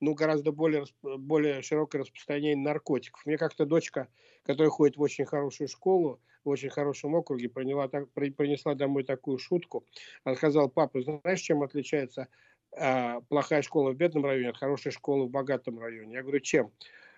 ну, 0.00 0.14
гораздо 0.14 0.50
более, 0.52 0.84
более 1.02 1.62
широкое 1.62 2.02
распространение 2.02 2.56
наркотиков. 2.56 3.24
Мне 3.26 3.36
как-то 3.36 3.66
дочка, 3.66 4.08
которая 4.42 4.70
ходит 4.70 4.96
в 4.96 5.02
очень 5.02 5.26
хорошую 5.26 5.68
школу, 5.68 6.20
в 6.44 6.48
очень 6.48 6.70
хорошем 6.70 7.14
округе, 7.14 7.48
приняла, 7.48 7.88
так, 7.88 8.10
принесла 8.12 8.74
домой 8.74 9.04
такую 9.04 9.38
шутку. 9.38 9.84
Она 10.24 10.36
сказала, 10.36 10.68
папа, 10.68 11.02
знаешь, 11.02 11.40
чем 11.40 11.62
отличается 11.62 12.28
э, 12.72 13.20
плохая 13.28 13.62
школа 13.62 13.90
в 13.90 13.96
бедном 13.96 14.24
районе 14.24 14.48
от 14.48 14.56
хорошей 14.56 14.90
школы 14.90 15.26
в 15.26 15.30
богатом 15.30 15.78
районе? 15.78 16.14
Я 16.14 16.22
говорю, 16.22 16.40
чем? 16.40 16.72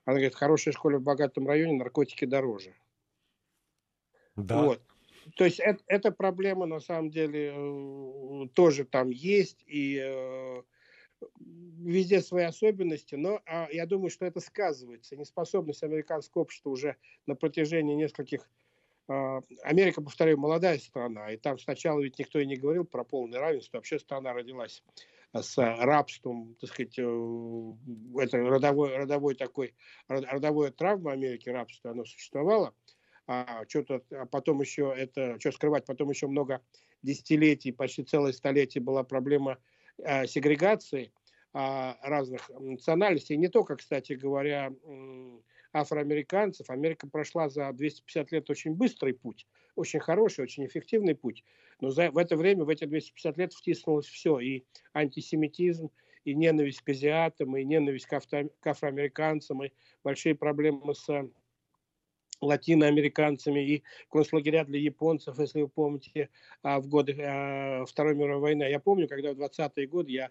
Она 0.05 0.15
говорит, 0.15 0.35
в 0.35 0.39
хорошей 0.39 0.73
школе 0.73 0.99
в 0.99 1.03
богатом 1.03 1.47
районе 1.47 1.75
наркотики 1.75 2.25
дороже. 2.25 2.75
Да. 4.35 4.63
Вот. 4.63 4.83
То 5.37 5.45
есть 5.45 5.61
это, 5.61 5.81
эта 5.87 6.11
проблема 6.11 6.67
на 6.67 6.81
самом 6.81 7.11
деле 7.11 7.53
э, 7.55 8.49
тоже 8.55 8.85
там 8.85 9.11
есть, 9.11 9.63
и 9.67 10.01
э, 10.03 10.63
везде 11.39 12.21
свои 12.21 12.45
особенности, 12.45 13.15
но 13.15 13.41
а, 13.47 13.69
я 13.71 13.87
думаю, 13.87 14.11
что 14.11 14.25
это 14.25 14.41
сказывается. 14.41 15.17
Неспособность 15.17 15.83
американского 15.83 16.43
общества 16.43 16.71
уже 16.71 16.97
на 17.27 17.35
протяжении 17.35 17.95
нескольких... 17.95 18.49
А, 19.09 19.41
Америка, 19.63 20.01
повторяю, 20.03 20.39
молодая 20.39 20.79
страна, 20.79 21.31
и 21.33 21.37
там 21.37 21.59
сначала 21.59 22.01
ведь 22.01 22.19
никто 22.19 22.39
и 22.39 22.47
не 22.47 22.57
говорил 22.57 22.85
про 22.85 23.05
полное 23.05 23.41
равенство. 23.41 23.79
Вообще 23.79 23.99
страна 23.99 24.33
родилась 24.33 24.83
с 25.35 25.57
рабством, 25.57 26.57
так 26.61 26.71
сказать, 26.71 26.99
э, 26.99 27.73
это 28.19 28.39
родовой, 28.39 28.97
родовой 28.97 29.35
такой, 29.35 29.75
родовая 30.09 30.71
травма 30.71 31.13
Америки, 31.13 31.49
рабство, 31.49 31.91
оно 31.91 32.05
существовало. 32.05 32.75
А, 33.27 33.65
что-то, 33.69 34.03
а 34.11 34.27
потом 34.27 34.61
еще 34.61 34.93
это, 34.95 35.39
что 35.41 35.53
скрывать, 35.53 35.87
потом 35.87 36.11
еще 36.11 36.27
много 36.27 36.61
десятилетий, 37.03 37.73
почти 37.73 38.03
целое 38.03 38.33
столетие 38.33 38.83
была 38.83 39.05
проблема 39.05 39.59
Э, 39.99 40.27
сегрегации 40.27 41.13
а, 41.53 41.99
разных 42.03 42.49
национальностей. 42.51 43.37
Не 43.37 43.49
только, 43.49 43.77
кстати 43.77 44.15
говоря, 44.15 44.73
афроамериканцев. 45.73 46.71
Америка 46.71 47.07
прошла 47.07 47.49
за 47.49 47.73
250 47.73 48.33
лет 48.33 48.51
очень 48.51 48.75
быстрый 48.75 49.15
путь, 49.15 49.47
очень 49.77 50.01
хороший, 50.01 50.45
очень 50.45 50.67
эффективный 50.67 51.15
путь. 51.15 51.45
Но 51.81 51.91
за, 51.91 52.11
в 52.11 52.19
это 52.19 52.37
время, 52.37 52.65
в 52.65 52.69
эти 52.69 52.85
250 52.85 53.37
лет 53.39 53.53
втиснулось 53.53 54.07
все. 54.07 54.39
И 54.39 54.65
антисемитизм, 54.95 55.91
и 56.25 56.35
ненависть 56.35 56.83
к 56.83 56.89
азиатам, 56.89 57.57
и 57.57 57.65
ненависть 57.65 58.07
к, 58.07 58.13
авто, 58.13 58.49
к 58.61 58.67
афроамериканцам, 58.67 59.65
и 59.65 59.73
большие 60.03 60.35
проблемы 60.35 60.95
с 60.95 61.09
латиноамериканцами 62.43 63.61
и 63.61 63.83
концлагеря 64.11 64.65
для 64.65 64.81
японцев, 64.81 65.39
если 65.39 65.63
вы 65.63 65.69
помните, 65.69 66.29
а, 66.63 66.81
в 66.81 66.89
годы 66.89 67.17
а, 67.23 67.85
Второй 67.87 68.15
мировой 68.15 68.41
войны. 68.41 68.65
Я 68.65 68.81
помню, 68.81 69.09
когда 69.09 69.33
в 69.33 69.41
20-е 69.41 69.87
годы 69.87 70.11
я 70.13 70.31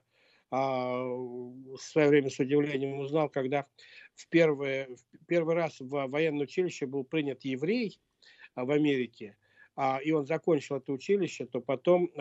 а, 0.52 1.04
в 1.04 1.78
свое 1.78 2.10
время 2.10 2.30
с 2.30 2.40
удивлением 2.40 3.00
узнал, 3.00 3.30
когда 3.30 3.66
в 4.14 4.28
первый, 4.28 4.88
в 4.96 5.26
первый 5.26 5.56
раз 5.56 5.80
в 5.80 6.08
военное 6.08 6.44
училище 6.44 6.86
был 6.86 7.04
принят 7.04 7.44
еврей 7.44 8.00
в 8.56 8.70
Америке, 8.70 9.38
и 10.04 10.12
он 10.12 10.26
закончил 10.26 10.76
это 10.76 10.92
училище, 10.92 11.46
то 11.46 11.62
потом 11.62 12.12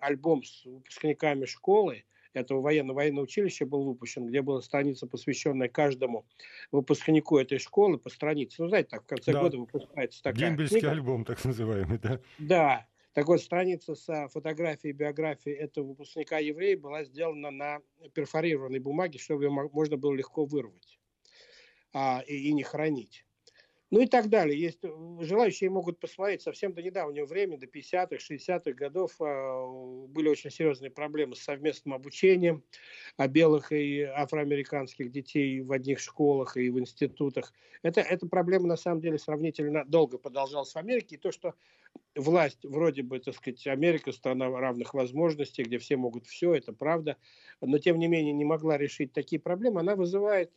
альбом 0.00 0.44
с 0.44 0.66
выпускниками 0.66 1.46
школы– 1.46 2.04
этого 2.32 2.60
военного 2.60 2.96
военного 2.96 3.24
училища 3.24 3.66
был 3.66 3.84
выпущен, 3.84 4.26
где 4.26 4.42
была 4.42 4.62
страница, 4.62 5.06
посвященная 5.06 5.68
каждому 5.68 6.26
выпускнику 6.70 7.38
этой 7.38 7.58
школы 7.58 7.98
по 7.98 8.10
странице. 8.10 8.62
Ну, 8.62 8.68
знаете, 8.68 8.88
так 8.90 9.02
в 9.02 9.06
конце 9.06 9.32
да. 9.32 9.40
года 9.40 9.58
выпускается 9.58 10.22
такая 10.22 10.50
Дембельский 10.50 10.80
книга. 10.80 10.92
альбом, 10.92 11.24
так 11.24 11.44
называемый, 11.44 11.98
да? 11.98 12.20
Да. 12.38 12.86
Так 13.12 13.26
вот, 13.26 13.40
страница 13.40 13.96
с 13.96 14.28
фотографией, 14.28 14.92
биографией 14.92 15.56
этого 15.56 15.88
выпускника 15.88 16.38
еврея 16.38 16.78
была 16.78 17.02
сделана 17.02 17.50
на 17.50 17.80
перфорированной 18.14 18.78
бумаге, 18.78 19.18
чтобы 19.18 19.44
ее 19.44 19.50
можно 19.50 19.96
было 19.96 20.14
легко 20.14 20.44
вырвать 20.44 21.00
а, 21.92 22.22
и, 22.26 22.36
и 22.36 22.52
не 22.52 22.62
хранить. 22.62 23.24
Ну 23.90 24.00
и 24.00 24.06
так 24.06 24.28
далее. 24.28 24.58
Есть 24.58 24.84
э, 24.84 24.88
желающие 25.20 25.68
могут 25.68 25.98
посмотреть 25.98 26.42
совсем 26.42 26.72
до 26.72 26.82
недавнего 26.82 27.26
времени, 27.26 27.56
до 27.56 27.66
50-х, 27.66 28.16
60-х 28.16 28.72
годов 28.72 29.16
а, 29.20 30.06
были 30.06 30.28
очень 30.28 30.50
серьезные 30.50 30.90
проблемы 30.90 31.34
с 31.34 31.40
совместным 31.40 31.94
обучением 31.94 32.62
а, 33.16 33.26
белых 33.26 33.72
и 33.72 34.02
афроамериканских 34.02 35.10
детей 35.10 35.60
в 35.60 35.72
одних 35.72 35.98
школах 35.98 36.56
и 36.56 36.70
в 36.70 36.78
институтах. 36.78 37.52
Это, 37.82 38.00
эта 38.00 38.26
проблема 38.26 38.68
на 38.68 38.76
самом 38.76 39.00
деле 39.00 39.18
сравнительно 39.18 39.84
долго 39.84 40.18
продолжалась 40.18 40.72
в 40.72 40.76
Америке. 40.76 41.16
И 41.16 41.18
то, 41.18 41.32
что 41.32 41.54
власть, 42.14 42.64
вроде 42.64 43.02
бы, 43.02 43.18
так 43.18 43.34
сказать, 43.34 43.66
Америка 43.66 44.12
страна 44.12 44.48
равных 44.48 44.94
возможностей, 44.94 45.64
где 45.64 45.78
все 45.78 45.96
могут 45.96 46.26
все, 46.26 46.54
это 46.54 46.72
правда, 46.72 47.16
но 47.60 47.78
тем 47.78 47.98
не 47.98 48.06
менее 48.06 48.32
не 48.32 48.44
могла 48.44 48.78
решить 48.78 49.12
такие 49.12 49.40
проблемы, 49.40 49.80
она 49.80 49.96
вызывает 49.96 50.52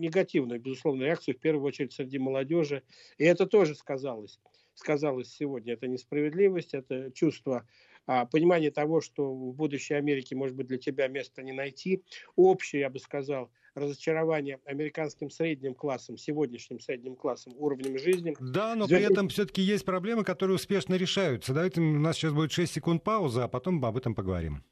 негативную, 0.00 0.60
безусловно, 0.60 1.04
реакцию, 1.04 1.36
в 1.36 1.40
первую 1.40 1.64
очередь, 1.66 1.92
среди 1.92 2.18
молодежи. 2.18 2.82
И 3.18 3.24
это 3.24 3.46
тоже 3.46 3.74
сказалось. 3.74 4.40
Сказалось 4.74 5.32
сегодня. 5.32 5.74
Это 5.74 5.86
несправедливость, 5.86 6.74
это 6.74 7.10
чувство 7.12 7.66
а, 8.06 8.26
понимание 8.26 8.70
того, 8.70 9.00
что 9.00 9.32
в 9.32 9.54
будущей 9.54 9.94
Америке, 9.94 10.34
может 10.34 10.56
быть, 10.56 10.66
для 10.66 10.78
тебя 10.78 11.06
места 11.08 11.42
не 11.42 11.52
найти. 11.52 12.02
Общее, 12.34 12.80
я 12.80 12.90
бы 12.90 12.98
сказал, 12.98 13.50
разочарование 13.74 14.58
американским 14.64 15.30
средним 15.30 15.74
классом, 15.74 16.16
сегодняшним 16.16 16.80
средним 16.80 17.14
классом, 17.14 17.52
уровнем 17.56 17.98
жизни. 17.98 18.34
Да, 18.40 18.74
но 18.74 18.86
при 18.86 19.02
этом 19.02 19.28
все-таки 19.28 19.62
есть 19.62 19.84
проблемы, 19.84 20.24
которые 20.24 20.56
успешно 20.56 20.94
решаются. 20.94 21.54
Давайте 21.54 21.80
у 21.80 21.98
нас 21.98 22.16
сейчас 22.16 22.32
будет 22.32 22.52
6 22.52 22.72
секунд 22.72 23.04
пауза, 23.04 23.44
а 23.44 23.48
потом 23.48 23.84
об 23.84 23.96
этом 23.96 24.14
поговорим. 24.14 24.64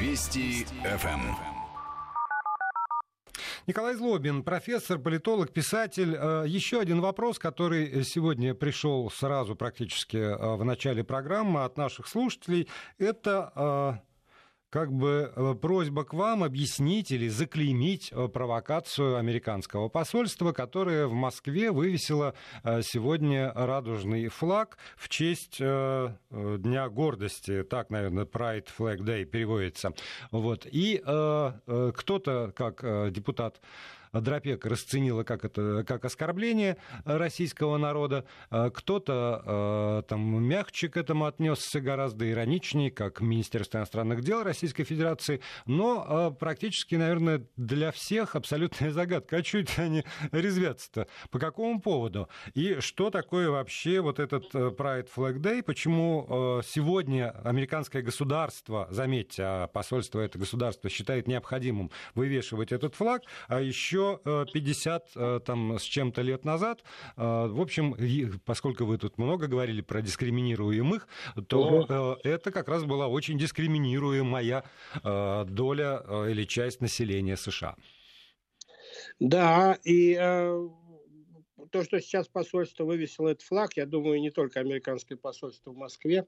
Вести 0.00 0.64
ФМ. 0.82 1.53
Николай 3.66 3.94
Злобин, 3.94 4.42
профессор, 4.42 4.98
политолог, 4.98 5.50
писатель. 5.50 6.14
Э, 6.14 6.44
еще 6.46 6.80
один 6.80 7.00
вопрос, 7.00 7.38
который 7.38 8.04
сегодня 8.04 8.54
пришел 8.54 9.10
сразу 9.10 9.56
практически 9.56 10.18
э, 10.18 10.56
в 10.56 10.62
начале 10.66 11.02
программы 11.02 11.64
от 11.64 11.78
наших 11.78 12.06
слушателей. 12.06 12.68
Это 12.98 13.52
э, 13.56 14.13
как 14.74 14.92
бы 14.92 15.32
э, 15.36 15.54
просьба 15.54 16.02
к 16.02 16.14
вам 16.14 16.42
объяснить 16.42 17.12
или 17.12 17.28
заклеймить 17.28 18.10
э, 18.10 18.26
провокацию 18.26 19.18
американского 19.18 19.88
посольства, 19.88 20.50
которое 20.50 21.06
в 21.06 21.12
Москве 21.12 21.70
вывесило 21.70 22.34
э, 22.64 22.82
сегодня 22.82 23.52
радужный 23.54 24.26
флаг 24.26 24.76
в 24.96 25.08
честь 25.08 25.58
Дня 25.58 26.88
гордости, 26.88 27.62
так, 27.62 27.90
наверное, 27.90 28.24
Pride 28.24 28.66
Flag 28.76 28.98
Day 28.98 29.24
переводится. 29.24 29.92
Вот. 30.32 30.66
И 30.68 30.98
кто-то, 30.98 32.52
как 32.56 33.12
депутат 33.12 33.60
Дропек 34.20 34.64
расценила 34.66 35.24
как, 35.24 35.44
это, 35.44 35.84
как 35.86 36.04
оскорбление 36.04 36.76
российского 37.04 37.76
народа. 37.76 38.24
А 38.50 38.70
кто-то 38.70 39.42
э, 39.44 40.08
там 40.08 40.42
мягче 40.44 40.88
к 40.88 40.96
этому 40.96 41.26
отнесся, 41.26 41.80
гораздо 41.80 42.30
ироничнее, 42.30 42.90
как 42.90 43.20
Министерство 43.20 43.78
иностранных 43.78 44.22
дел 44.22 44.42
Российской 44.42 44.84
Федерации. 44.84 45.40
Но 45.66 46.32
э, 46.34 46.38
практически, 46.38 46.94
наверное, 46.94 47.46
для 47.56 47.92
всех 47.92 48.36
абсолютная 48.36 48.90
загадка. 48.90 49.38
А 49.38 49.44
что 49.44 49.58
это 49.58 49.82
они 49.82 50.04
резвятся-то? 50.32 51.08
По 51.30 51.38
какому 51.38 51.80
поводу? 51.80 52.28
И 52.54 52.80
что 52.80 53.10
такое 53.10 53.50
вообще 53.50 54.00
вот 54.00 54.18
этот 54.18 54.54
э, 54.54 54.70
Pride 54.76 55.08
Flag 55.14 55.38
Day? 55.38 55.62
Почему 55.62 56.62
сегодня 56.66 57.30
американское 57.44 58.02
государство, 58.02 58.86
заметьте, 58.90 59.42
а 59.42 59.66
посольство 59.66 60.20
это 60.20 60.38
государство 60.38 60.88
считает 60.90 61.26
необходимым 61.26 61.90
вывешивать 62.14 62.72
этот 62.72 62.94
флаг, 62.94 63.22
а 63.48 63.60
еще 63.60 64.03
еще 64.04 64.46
50 64.52 65.02
э, 65.02 65.36
э, 65.36 65.40
там, 65.44 65.78
с 65.78 65.82
чем-то 65.82 66.22
лет 66.22 66.44
назад. 66.44 66.82
Э, 67.16 67.46
в 67.46 67.60
общем, 67.60 67.96
поскольку 68.44 68.84
вы 68.84 68.98
тут 68.98 69.18
много 69.18 69.46
говорили 69.46 69.80
про 69.80 70.02
дискриминируемых, 70.02 71.08
то 71.48 72.18
это 72.24 72.50
как 72.50 72.68
раз 72.68 72.84
была 72.84 73.08
очень 73.08 73.38
дискриминируемая 73.38 74.64
доля 75.02 76.02
или 76.28 76.44
часть 76.44 76.80
населения 76.80 77.36
США. 77.36 77.76
Да, 79.20 79.78
и 79.84 80.14
то, 80.14 81.82
что 81.82 82.00
сейчас 82.00 82.28
посольство 82.28 82.84
вывесило 82.84 83.28
этот 83.28 83.42
флаг, 83.42 83.76
я 83.76 83.86
думаю, 83.86 84.20
не 84.20 84.30
только 84.30 84.60
американское 84.60 85.18
посольство 85.18 85.70
в 85.70 85.76
Москве, 85.76 86.26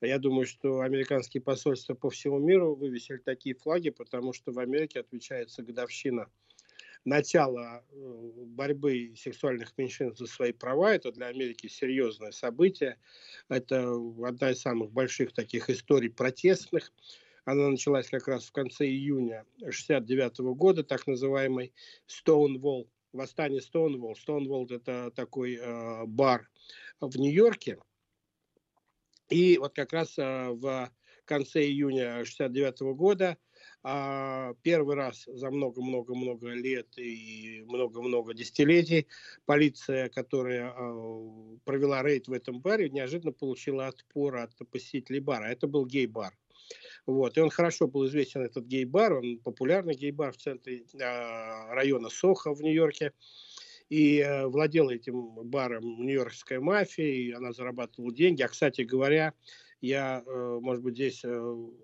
я 0.00 0.18
думаю, 0.18 0.46
что 0.46 0.80
американские 0.80 1.42
посольства 1.42 1.94
по 1.94 2.10
всему 2.10 2.38
миру 2.38 2.74
вывесили 2.74 3.18
такие 3.18 3.54
флаги, 3.54 3.90
потому 3.90 4.32
что 4.32 4.52
в 4.52 4.58
Америке 4.58 5.00
отвечается 5.00 5.62
годовщина 5.62 6.28
начало 7.04 7.84
э, 7.90 8.30
борьбы 8.46 9.14
сексуальных 9.16 9.76
меньшинств 9.76 10.18
за 10.18 10.26
свои 10.26 10.52
права. 10.52 10.94
Это 10.94 11.12
для 11.12 11.26
Америки 11.26 11.66
серьезное 11.66 12.32
событие. 12.32 12.98
Это 13.48 13.94
одна 14.24 14.50
из 14.50 14.60
самых 14.60 14.90
больших 14.90 15.32
таких 15.32 15.70
историй 15.70 16.10
протестных. 16.10 16.92
Она 17.44 17.68
началась 17.68 18.08
как 18.08 18.26
раз 18.26 18.46
в 18.46 18.52
конце 18.52 18.86
июня 18.86 19.44
1969 19.56 20.56
года, 20.56 20.82
так 20.82 21.06
называемый 21.06 21.74
Stonewall, 22.08 22.88
восстание 23.12 23.60
Stonewall. 23.60 24.14
Stonewall– 24.14 24.66
это 24.74 25.10
такой 25.10 25.56
э, 25.56 26.04
бар 26.06 26.48
в 27.00 27.16
Нью-Йорке. 27.18 27.78
И 29.28 29.58
вот 29.58 29.74
как 29.74 29.92
раз 29.92 30.18
э, 30.18 30.48
в 30.50 30.90
конце 31.26 31.64
июня 31.64 32.20
1969 32.20 32.96
года 32.96 33.36
а 33.86 34.54
первый 34.62 34.96
раз 34.96 35.24
за 35.26 35.50
много-много-много 35.50 36.48
лет 36.48 36.88
и 36.96 37.62
много-много 37.68 38.32
десятилетий 38.32 39.06
полиция, 39.44 40.08
которая 40.08 40.72
а, 40.74 41.58
провела 41.64 42.02
рейд 42.02 42.26
в 42.26 42.32
этом 42.32 42.62
баре, 42.62 42.88
неожиданно 42.88 43.32
получила 43.32 43.88
отпор 43.88 44.36
от 44.36 44.52
посетителей 44.70 45.20
бара. 45.20 45.44
Это 45.44 45.66
был 45.66 45.84
гей-бар. 45.84 46.32
Вот. 47.04 47.36
И 47.36 47.40
он 47.42 47.50
хорошо 47.50 47.86
был 47.86 48.06
известен, 48.06 48.40
этот 48.40 48.64
гей-бар, 48.64 49.18
он 49.18 49.38
популярный 49.38 49.94
гей-бар 49.94 50.32
в 50.32 50.38
центре 50.38 50.84
э, 50.94 50.98
района 51.74 52.08
Сохо 52.08 52.54
в 52.54 52.62
Нью-Йорке. 52.62 53.12
И 53.90 54.20
э, 54.20 54.46
владела 54.46 54.92
этим 54.92 55.34
баром 55.44 55.84
нью-йоркская 56.06 56.58
мафия, 56.58 57.06
и 57.06 57.32
она 57.32 57.52
зарабатывала 57.52 58.14
деньги. 58.14 58.40
А, 58.40 58.48
кстати 58.48 58.80
говоря, 58.80 59.34
я, 59.84 60.22
э, 60.26 60.58
может 60.60 60.82
быть, 60.82 60.94
здесь 60.94 61.24
э, 61.24 61.30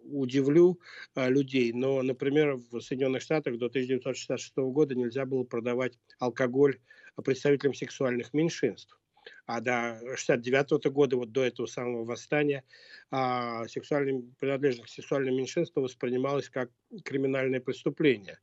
удивлю 0.04 0.80
э, 1.14 1.28
людей, 1.28 1.72
но, 1.72 2.02
например, 2.02 2.58
в 2.70 2.80
Соединенных 2.80 3.22
Штатах 3.22 3.58
до 3.58 3.66
1966 3.66 4.56
года 4.56 4.94
нельзя 4.94 5.26
было 5.26 5.44
продавать 5.44 5.98
алкоголь 6.18 6.78
представителям 7.22 7.74
сексуальных 7.74 8.32
меньшинств. 8.32 8.98
А 9.44 9.60
до 9.60 10.00
69 10.16 10.90
года, 10.92 11.16
вот 11.16 11.32
до 11.32 11.44
этого 11.44 11.66
самого 11.66 12.04
восстания, 12.04 12.64
а, 13.10 13.64
принадлежность 13.66 14.88
к 14.90 14.94
сексуальным 14.94 15.36
меньшинствам 15.36 15.84
воспринималась 15.84 16.48
как 16.48 16.70
криминальное 17.04 17.60
преступление. 17.60 18.38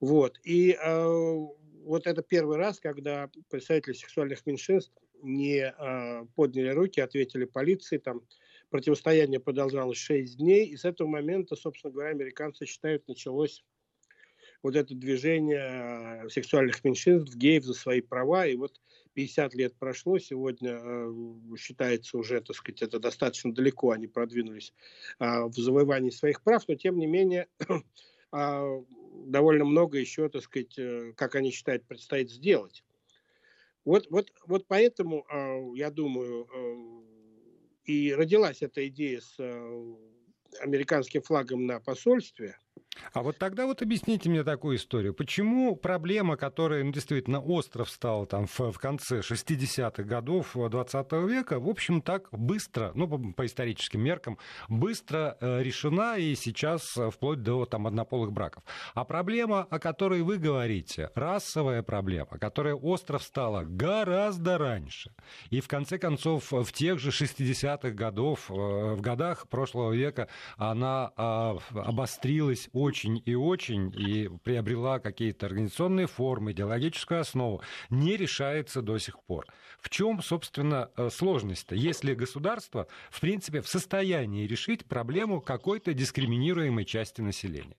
Вот. 0.00 0.38
И 0.42 0.76
вот 1.86 2.06
это 2.06 2.22
первый 2.22 2.56
раз, 2.56 2.80
когда 2.80 3.30
представители 3.48 3.92
сексуальных 3.92 4.46
меньшинств 4.46 4.92
не 5.22 5.66
а, 5.66 6.24
подняли 6.34 6.70
руки, 6.70 7.00
ответили 7.00 7.44
полиции, 7.44 7.98
там, 7.98 8.22
Противостояние 8.76 9.40
продолжалось 9.40 9.96
6 9.96 10.36
дней, 10.36 10.66
и 10.66 10.76
с 10.76 10.84
этого 10.84 11.08
момента, 11.08 11.56
собственно 11.56 11.90
говоря, 11.90 12.10
американцы 12.10 12.66
считают, 12.66 13.08
началось 13.08 13.64
вот 14.62 14.76
это 14.76 14.94
движение 14.94 16.24
э, 16.24 16.28
сексуальных 16.28 16.84
меньшинств, 16.84 17.34
геев 17.36 17.64
за 17.64 17.72
свои 17.72 18.02
права, 18.02 18.46
и 18.46 18.54
вот 18.54 18.78
50 19.14 19.54
лет 19.54 19.74
прошло, 19.78 20.18
сегодня 20.18 20.78
э, 20.78 21.10
считается 21.56 22.18
уже, 22.18 22.42
так 22.42 22.54
сказать, 22.54 22.82
это 22.82 22.98
достаточно 22.98 23.50
далеко, 23.50 23.92
они 23.92 24.08
продвинулись 24.08 24.74
э, 25.20 25.44
в 25.44 25.54
завоевании 25.54 26.10
своих 26.10 26.42
прав, 26.42 26.68
но 26.68 26.74
тем 26.74 26.98
не 26.98 27.06
менее 27.06 27.48
э, 27.66 28.82
довольно 29.24 29.64
много 29.64 29.96
еще, 29.96 30.28
так 30.28 30.42
сказать, 30.42 30.78
как 31.16 31.34
они 31.34 31.50
считают, 31.50 31.86
предстоит 31.86 32.30
сделать. 32.30 32.84
Вот, 33.86 34.06
вот, 34.10 34.30
вот 34.46 34.66
поэтому, 34.66 35.24
я 35.76 35.90
думаю, 35.90 37.06
и 37.86 38.12
родилась 38.12 38.62
эта 38.62 38.86
идея 38.88 39.20
с 39.20 39.36
э, 39.38 39.94
американским 40.60 41.22
флагом 41.22 41.66
на 41.66 41.80
посольстве– 41.80 42.58
а 43.12 43.22
вот 43.22 43.38
тогда 43.38 43.66
вот 43.66 43.82
объясните 43.82 44.28
мне 44.28 44.44
такую 44.44 44.76
историю. 44.76 45.14
Почему 45.14 45.76
проблема, 45.76 46.36
которая 46.36 46.84
ну, 46.84 46.92
действительно 46.92 47.40
остров 47.40 47.90
стал 47.90 48.26
там 48.26 48.46
в, 48.46 48.58
в 48.72 48.78
конце 48.78 49.20
60-х 49.20 50.02
годов 50.02 50.52
20 50.54 51.12
века, 51.12 51.60
в 51.60 51.68
общем, 51.68 52.02
так 52.02 52.28
быстро, 52.32 52.92
ну, 52.94 53.08
по, 53.08 53.18
по 53.18 53.46
историческим 53.46 54.02
меркам, 54.02 54.38
быстро 54.68 55.36
э, 55.40 55.62
решена 55.62 56.16
и 56.16 56.34
сейчас 56.34 56.96
э, 56.96 57.10
вплоть 57.10 57.42
до 57.42 57.64
там 57.66 57.86
однополых 57.86 58.32
браков. 58.32 58.62
А 58.94 59.04
проблема, 59.04 59.66
о 59.70 59.78
которой 59.78 60.22
вы 60.22 60.38
говорите, 60.38 61.10
расовая 61.14 61.82
проблема, 61.82 62.38
которая 62.38 62.74
остров 62.74 63.22
стала 63.22 63.62
гораздо 63.64 64.58
раньше. 64.58 65.12
И 65.50 65.60
в 65.60 65.68
конце 65.68 65.98
концов, 65.98 66.50
в 66.50 66.72
тех 66.72 66.98
же 66.98 67.10
60-х 67.10 67.90
годов, 67.90 68.50
э, 68.50 68.54
в 68.54 69.00
годах 69.00 69.48
прошлого 69.48 69.92
века 69.92 70.28
она 70.56 71.12
э, 71.16 71.80
обострилась 71.80 72.68
очень 72.72 72.85
и 72.88 73.34
очень 73.34 73.92
и 73.96 74.28
приобрела 74.44 74.98
какие-то 74.98 75.46
организационные 75.46 76.06
формы, 76.06 76.52
идеологическую 76.52 77.20
основу, 77.20 77.62
не 77.90 78.16
решается 78.16 78.82
до 78.82 78.98
сих 78.98 79.22
пор. 79.24 79.46
В 79.80 79.90
чем, 79.90 80.22
собственно, 80.22 80.90
э, 80.96 81.10
сложность-то? 81.10 81.74
Если 81.74 82.14
государство, 82.14 82.86
в 83.10 83.20
принципе, 83.20 83.60
в 83.60 83.68
состоянии 83.68 84.46
решить 84.46 84.84
проблему 84.86 85.40
какой-то 85.40 85.92
дискриминируемой 85.92 86.84
части 86.84 87.20
населения? 87.20 87.76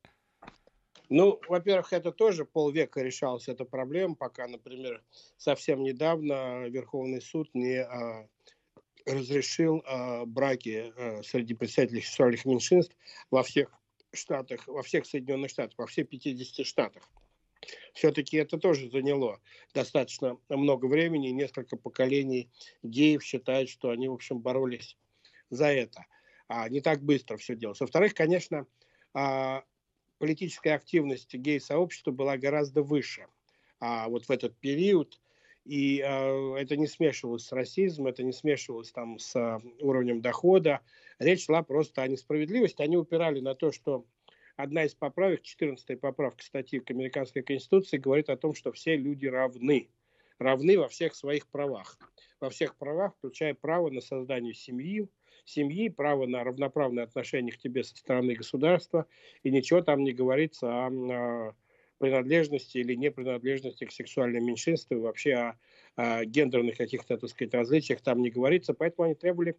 Ну, 1.09 1.39
во-первых, 1.47 1.93
это 1.93 2.11
тоже 2.11 2.43
полвека 2.43 3.01
решалась 3.01 3.47
эта 3.47 3.63
проблема, 3.63 4.15
пока, 4.15 4.47
например, 4.47 5.01
совсем 5.37 5.83
недавно 5.83 6.67
Верховный 6.67 7.21
суд 7.21 7.49
не 7.53 7.81
а, 7.81 8.27
разрешил 9.05 9.83
а, 9.85 10.25
браки 10.25 10.93
а, 10.97 11.23
среди 11.23 11.53
представителей 11.53 12.01
сексуальных 12.01 12.45
меньшинств 12.45 12.95
во 13.31 13.43
всех 13.43 13.71
штатах, 14.13 14.67
во 14.67 14.83
всех 14.83 15.05
Соединенных 15.05 15.49
Штатах, 15.49 15.77
во 15.77 15.87
всех 15.87 16.09
50 16.09 16.65
штатах. 16.65 17.03
Все-таки 17.93 18.37
это 18.37 18.57
тоже 18.57 18.89
заняло 18.89 19.39
достаточно 19.73 20.37
много 20.49 20.85
времени, 20.85 21.29
несколько 21.29 21.75
поколений 21.75 22.49
геев 22.83 23.23
считают, 23.23 23.69
что 23.69 23.89
они, 23.89 24.07
в 24.07 24.13
общем, 24.13 24.39
боролись 24.39 24.97
за 25.49 25.67
это. 25.67 26.05
А 26.47 26.69
не 26.69 26.81
так 26.81 27.01
быстро 27.01 27.37
все 27.37 27.55
делалось. 27.55 27.81
Во-вторых, 27.81 28.13
конечно, 28.13 28.67
а, 29.13 29.63
политическая 30.17 30.73
активность 30.75 31.33
гей-сообщества 31.33 32.11
была 32.11 32.37
гораздо 32.37 32.83
выше 32.83 33.27
а, 33.79 34.07
вот 34.07 34.25
в 34.25 34.31
этот 34.31 34.55
период. 34.57 35.19
И 35.67 35.99
э, 35.99 36.56
это 36.56 36.77
не 36.77 36.88
смешивалось 36.88 37.45
с 37.45 37.51
расизмом, 37.51 38.08
это 38.08 38.23
не 38.23 38.32
смешивалось 38.32 38.89
там 38.93 39.19
с 39.19 39.36
э, 39.36 39.60
уровнем 39.82 40.21
дохода. 40.21 40.80
Речь 41.19 41.45
шла 41.45 41.62
просто 41.62 42.01
о 42.01 42.08
несправедливости. 42.08 42.82
Они 42.82 42.95
упирали 42.95 43.41
на 43.41 43.53
то, 43.53 43.73
что 43.73 44.06
одна 44.56 44.86
из 44.86 44.95
поправок, 44.95 45.41
14 45.41 45.99
поправка 45.99 46.41
статьи 46.41 46.80
к 46.80 46.89
Американской 46.89 47.43
Конституции, 47.43 47.97
говорит 47.97 48.30
о 48.30 48.38
том, 48.38 48.56
что 48.56 48.71
все 48.71 48.95
люди 48.95 49.25
равны. 49.25 49.89
Равны 50.39 50.80
во 50.80 50.88
всех 50.88 51.13
своих 51.15 51.47
правах. 51.47 51.99
Во 52.39 52.49
всех 52.49 52.77
правах, 52.77 53.13
включая 53.17 53.53
право 53.53 53.89
на 53.89 53.99
создание 53.99 54.53
семьи, 54.53 55.10
семьи, 55.43 55.89
право 55.89 56.27
на 56.27 56.45
равноправное 56.45 57.03
отношение 57.03 57.51
к 57.51 57.58
тебе 57.58 57.84
со 57.84 57.97
стороны 57.97 58.36
государства, 58.36 59.06
и 59.43 59.51
ничего 59.51 59.82
там 59.82 60.06
не 60.06 60.13
говорится 60.13 60.86
о, 60.86 60.88
о 60.88 61.56
принадлежности 61.97 62.77
или 62.77 62.95
непринадлежности 62.95 63.86
к 63.86 63.91
сексуальным 63.91 64.45
меньшинствам, 64.45 65.01
вообще 65.01 65.33
о, 65.33 65.60
о 65.95 66.25
гендерных 66.25 66.77
каких-то, 66.77 67.17
так 67.17 67.29
сказать, 67.29 67.53
различиях 67.53 68.01
там 68.01 68.21
не 68.21 68.29
говорится, 68.29 68.73
поэтому 68.73 69.05
они 69.05 69.15
требовали 69.15 69.57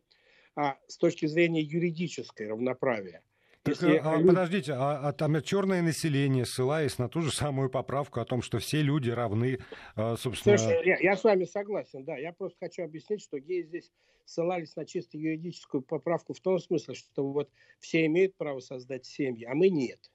а, 0.54 0.76
с 0.86 0.96
точки 0.96 1.26
зрения 1.26 1.62
юридической 1.62 2.48
равноправия. 2.48 3.22
Так, 3.62 3.74
Если... 3.74 3.96
а, 3.96 4.18
подождите, 4.18 4.72
а, 4.72 5.08
а 5.08 5.12
там 5.12 5.40
черное 5.42 5.82
население, 5.82 6.44
ссылаясь 6.46 6.98
на 6.98 7.08
ту 7.08 7.22
же 7.22 7.32
самую 7.32 7.70
поправку 7.70 8.20
о 8.20 8.24
том, 8.24 8.42
что 8.42 8.58
все 8.58 8.82
люди 8.82 9.10
равны, 9.10 9.58
а, 9.94 10.16
собственно... 10.16 10.56
Слушай, 10.56 10.86
я, 10.86 10.98
я 10.98 11.16
с 11.16 11.24
вами 11.24 11.44
согласен, 11.44 12.04
да. 12.04 12.16
Я 12.16 12.32
просто 12.32 12.58
хочу 12.60 12.82
объяснить, 12.82 13.22
что 13.22 13.38
геи 13.38 13.62
здесь 13.62 13.90
ссылались 14.24 14.76
на 14.76 14.84
чисто 14.84 15.16
юридическую 15.16 15.82
поправку 15.82 16.34
в 16.34 16.40
том 16.40 16.58
смысле, 16.58 16.94
что 16.94 17.26
вот 17.30 17.50
все 17.80 18.06
имеют 18.06 18.36
право 18.36 18.60
создать 18.60 19.06
семьи, 19.06 19.44
а 19.44 19.54
мы 19.54 19.70
нет. 19.70 20.10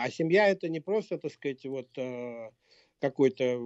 А 0.00 0.10
семья 0.10 0.48
это 0.48 0.68
не 0.68 0.80
просто, 0.80 1.18
так 1.18 1.32
сказать, 1.32 1.64
вот 1.66 1.88
э, 1.96 2.50
какой-то 3.00 3.60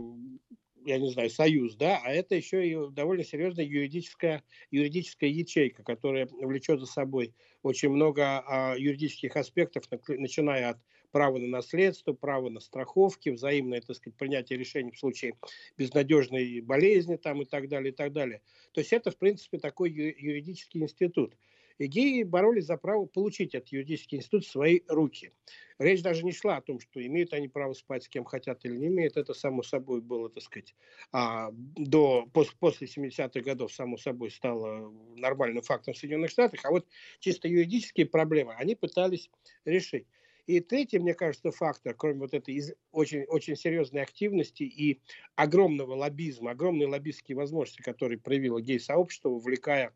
я 0.86 0.98
не 0.98 1.10
знаю, 1.10 1.28
союз, 1.30 1.74
да, 1.74 2.00
а 2.04 2.12
это 2.12 2.36
еще 2.36 2.66
и 2.66 2.76
довольно 2.92 3.24
серьезная 3.24 3.64
юридическая, 3.64 4.44
юридическая 4.70 5.28
ячейка, 5.28 5.82
которая 5.82 6.26
влечет 6.26 6.78
за 6.78 6.86
собой 6.86 7.34
очень 7.62 7.90
много 7.90 8.44
а, 8.46 8.76
юридических 8.78 9.36
аспектов, 9.36 9.84
начиная 10.06 10.70
от 10.70 10.78
права 11.10 11.38
на 11.38 11.48
наследство, 11.48 12.12
права 12.12 12.50
на 12.50 12.60
страховки, 12.60 13.30
взаимное, 13.30 13.80
так 13.80 13.96
сказать, 13.96 14.16
принятие 14.16 14.58
решений 14.58 14.92
в 14.92 14.98
случае 14.98 15.34
безнадежной 15.76 16.60
болезни 16.60 17.16
там, 17.16 17.42
и 17.42 17.44
так 17.44 17.68
далее, 17.68 17.92
и 17.92 17.94
так 17.94 18.12
далее. 18.12 18.42
То 18.72 18.80
есть 18.80 18.92
это, 18.92 19.10
в 19.10 19.16
принципе, 19.16 19.58
такой 19.58 19.90
юридический 19.90 20.82
институт. 20.82 21.34
Геи 21.78 22.22
боролись 22.22 22.66
за 22.66 22.76
право 22.76 23.06
получить 23.06 23.54
этот 23.54 23.68
юридический 23.68 24.18
институт 24.18 24.44
в 24.44 24.50
свои 24.50 24.80
руки. 24.88 25.32
Речь 25.78 26.02
даже 26.02 26.24
не 26.24 26.32
шла 26.32 26.56
о 26.56 26.62
том, 26.62 26.80
что 26.80 27.04
имеют 27.04 27.34
они 27.34 27.48
право 27.48 27.74
спать 27.74 28.04
с 28.04 28.08
кем 28.08 28.24
хотят 28.24 28.64
или 28.64 28.76
не 28.76 28.86
имеют. 28.86 29.16
Это 29.16 29.34
само 29.34 29.62
собой 29.62 30.00
было, 30.00 30.30
так 30.30 30.42
сказать, 30.42 30.74
а, 31.12 31.50
до, 31.52 32.26
после 32.32 32.86
70-х 32.86 33.40
годов 33.40 33.72
само 33.72 33.98
собой 33.98 34.30
стало 34.30 34.90
нормальным 35.16 35.62
фактом 35.62 35.92
в 35.92 35.98
Соединенных 35.98 36.30
Штатах. 36.30 36.64
А 36.64 36.70
вот 36.70 36.86
чисто 37.20 37.48
юридические 37.48 38.06
проблемы 38.06 38.54
они 38.54 38.74
пытались 38.74 39.30
решить. 39.64 40.06
И 40.46 40.60
третий, 40.60 41.00
мне 41.00 41.12
кажется, 41.12 41.50
фактор, 41.50 41.94
кроме 41.94 42.20
вот 42.20 42.32
этой 42.32 42.62
очень, 42.92 43.24
очень 43.24 43.56
серьезной 43.56 44.02
активности 44.02 44.62
и 44.62 45.00
огромного 45.34 45.94
лоббизма, 45.94 46.52
огромной 46.52 46.86
лоббистские 46.86 47.36
возможности, 47.36 47.82
которые 47.82 48.18
проявило 48.18 48.60
гей-сообщество, 48.60 49.28
увлекая 49.28 49.92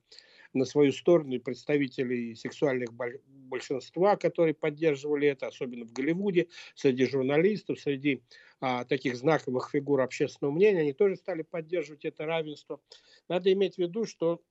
на 0.53 0.65
свою 0.65 0.93
сторону 0.93 1.41
представителей 1.41 2.35
сексуальных 2.35 2.91
большинства, 2.93 4.17
которые 4.17 4.55
поддерживали 4.55 5.29
это, 5.29 5.47
особенно 5.47 5.85
в 5.85 5.93
Голливуде, 5.93 6.49
среди 6.75 7.07
журналистов, 7.07 7.81
среди 7.81 8.23
а, 8.61 8.85
таких 8.85 9.17
знаковых 9.17 9.71
фигур 9.71 10.01
общественного 10.01 10.55
мнения, 10.55 10.81
они 10.81 10.93
тоже 10.93 11.17
стали 11.17 11.43
поддерживать 11.43 12.05
это 12.05 12.27
равенство. 12.27 12.81
Надо 13.29 13.53
иметь 13.53 13.77
в 13.77 13.79
виду, 13.79 14.05
что 14.05 14.43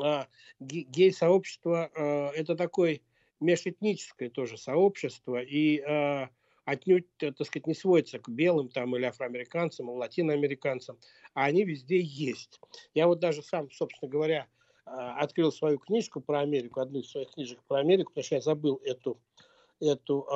а, 0.00 0.28
гей-сообщество 0.60 1.90
а, 1.94 2.30
это 2.30 2.56
такое 2.56 3.00
межэтническое 3.40 4.30
тоже 4.30 4.56
сообщество, 4.56 5.40
и 5.42 5.80
а, 5.80 6.30
отнюдь, 6.68 7.06
э, 7.20 7.32
так 7.32 7.46
сказать, 7.46 7.66
не 7.66 7.74
сводится 7.74 8.18
к 8.18 8.28
белым 8.28 8.68
там 8.68 8.94
или 8.94 9.04
афроамериканцам, 9.04 9.90
или 9.90 9.96
латиноамериканцам, 9.96 10.98
а 11.32 11.46
они 11.46 11.64
везде 11.64 11.98
есть. 12.00 12.60
Я 12.94 13.06
вот 13.06 13.20
даже 13.20 13.42
сам, 13.42 13.70
собственно 13.70 14.10
говоря, 14.10 14.48
а, 14.84 15.18
открыл 15.18 15.50
свою 15.50 15.78
книжку 15.78 16.20
про 16.20 16.40
Америку, 16.40 16.80
одну 16.80 17.00
из 17.00 17.10
своих 17.10 17.30
книжек 17.30 17.62
про 17.66 17.78
Америку, 17.78 18.10
потому 18.10 18.24
что 18.24 18.34
я 18.34 18.40
забыл 18.42 18.82
эту, 18.84 19.18
эту, 19.80 20.26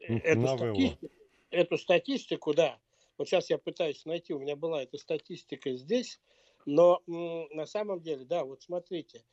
э, 0.00 0.16
эту, 0.22 0.46
статистику, 0.46 1.14
эту 1.50 1.78
статистику, 1.78 2.54
да. 2.54 2.78
Вот 3.16 3.28
сейчас 3.28 3.48
я 3.48 3.56
пытаюсь 3.56 4.04
найти, 4.04 4.34
у 4.34 4.40
меня 4.40 4.56
была 4.56 4.82
эта 4.82 4.98
статистика 4.98 5.72
здесь, 5.72 6.20
но 6.66 7.02
на 7.06 7.64
самом 7.64 8.02
деле, 8.02 8.24
да, 8.26 8.44
вот 8.44 8.62
смотрите, 8.62 9.24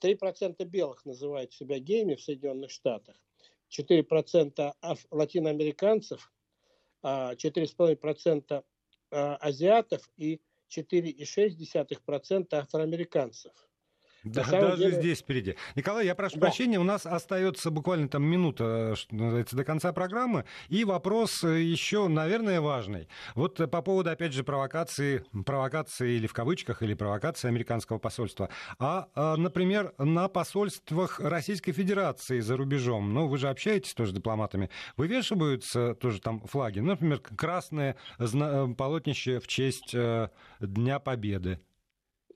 3% 0.00 0.64
белых 0.64 1.04
называют 1.04 1.52
себя 1.52 1.78
геями 1.78 2.14
в 2.14 2.22
Соединенных 2.22 2.70
Штатах, 2.70 3.16
4% 3.78 4.72
латиноамериканцев, 5.10 6.30
4,5% 7.02 8.52
а, 8.52 8.62
а, 9.10 9.38
азиатов 9.48 10.08
и 10.16 10.40
4,6% 10.70 12.54
афроамериканцев. 12.54 13.52
Да, 14.24 14.42
даже 14.44 14.76
деле... 14.78 14.92
здесь 14.92 15.20
впереди. 15.20 15.56
Николай, 15.76 16.06
я 16.06 16.14
прошу 16.14 16.36
да. 16.36 16.46
прощения, 16.46 16.80
у 16.80 16.84
нас 16.84 17.04
остается 17.04 17.70
буквально 17.70 18.08
там 18.08 18.24
минута, 18.24 18.94
называется, 19.10 19.54
до 19.54 19.64
конца 19.64 19.92
программы. 19.92 20.46
И 20.68 20.84
вопрос 20.84 21.44
э, 21.44 21.60
еще, 21.60 22.08
наверное, 22.08 22.62
важный. 22.62 23.08
Вот 23.34 23.60
э, 23.60 23.66
по 23.66 23.82
поводу, 23.82 24.10
опять 24.10 24.32
же, 24.32 24.42
провокации, 24.42 25.24
провокации 25.44 26.16
или 26.16 26.26
в 26.26 26.32
кавычках, 26.32 26.82
или 26.82 26.94
провокации 26.94 27.48
американского 27.48 27.98
посольства. 27.98 28.48
А, 28.78 29.08
например, 29.36 29.92
на 29.98 30.28
посольствах 30.28 31.20
Российской 31.20 31.72
Федерации 31.72 32.40
за 32.40 32.56
рубежом, 32.56 33.12
ну, 33.12 33.28
вы 33.28 33.36
же 33.36 33.48
общаетесь 33.48 33.92
тоже 33.92 34.12
с 34.12 34.14
дипломатами, 34.14 34.70
вывешиваются 34.96 35.94
тоже 35.94 36.20
там 36.20 36.40
флаги, 36.40 36.80
например, 36.80 37.20
красное 37.20 37.96
э, 38.18 38.68
полотнище 38.76 39.38
в 39.38 39.46
честь 39.46 39.94
Дня 40.60 40.98
Победы. 40.98 41.60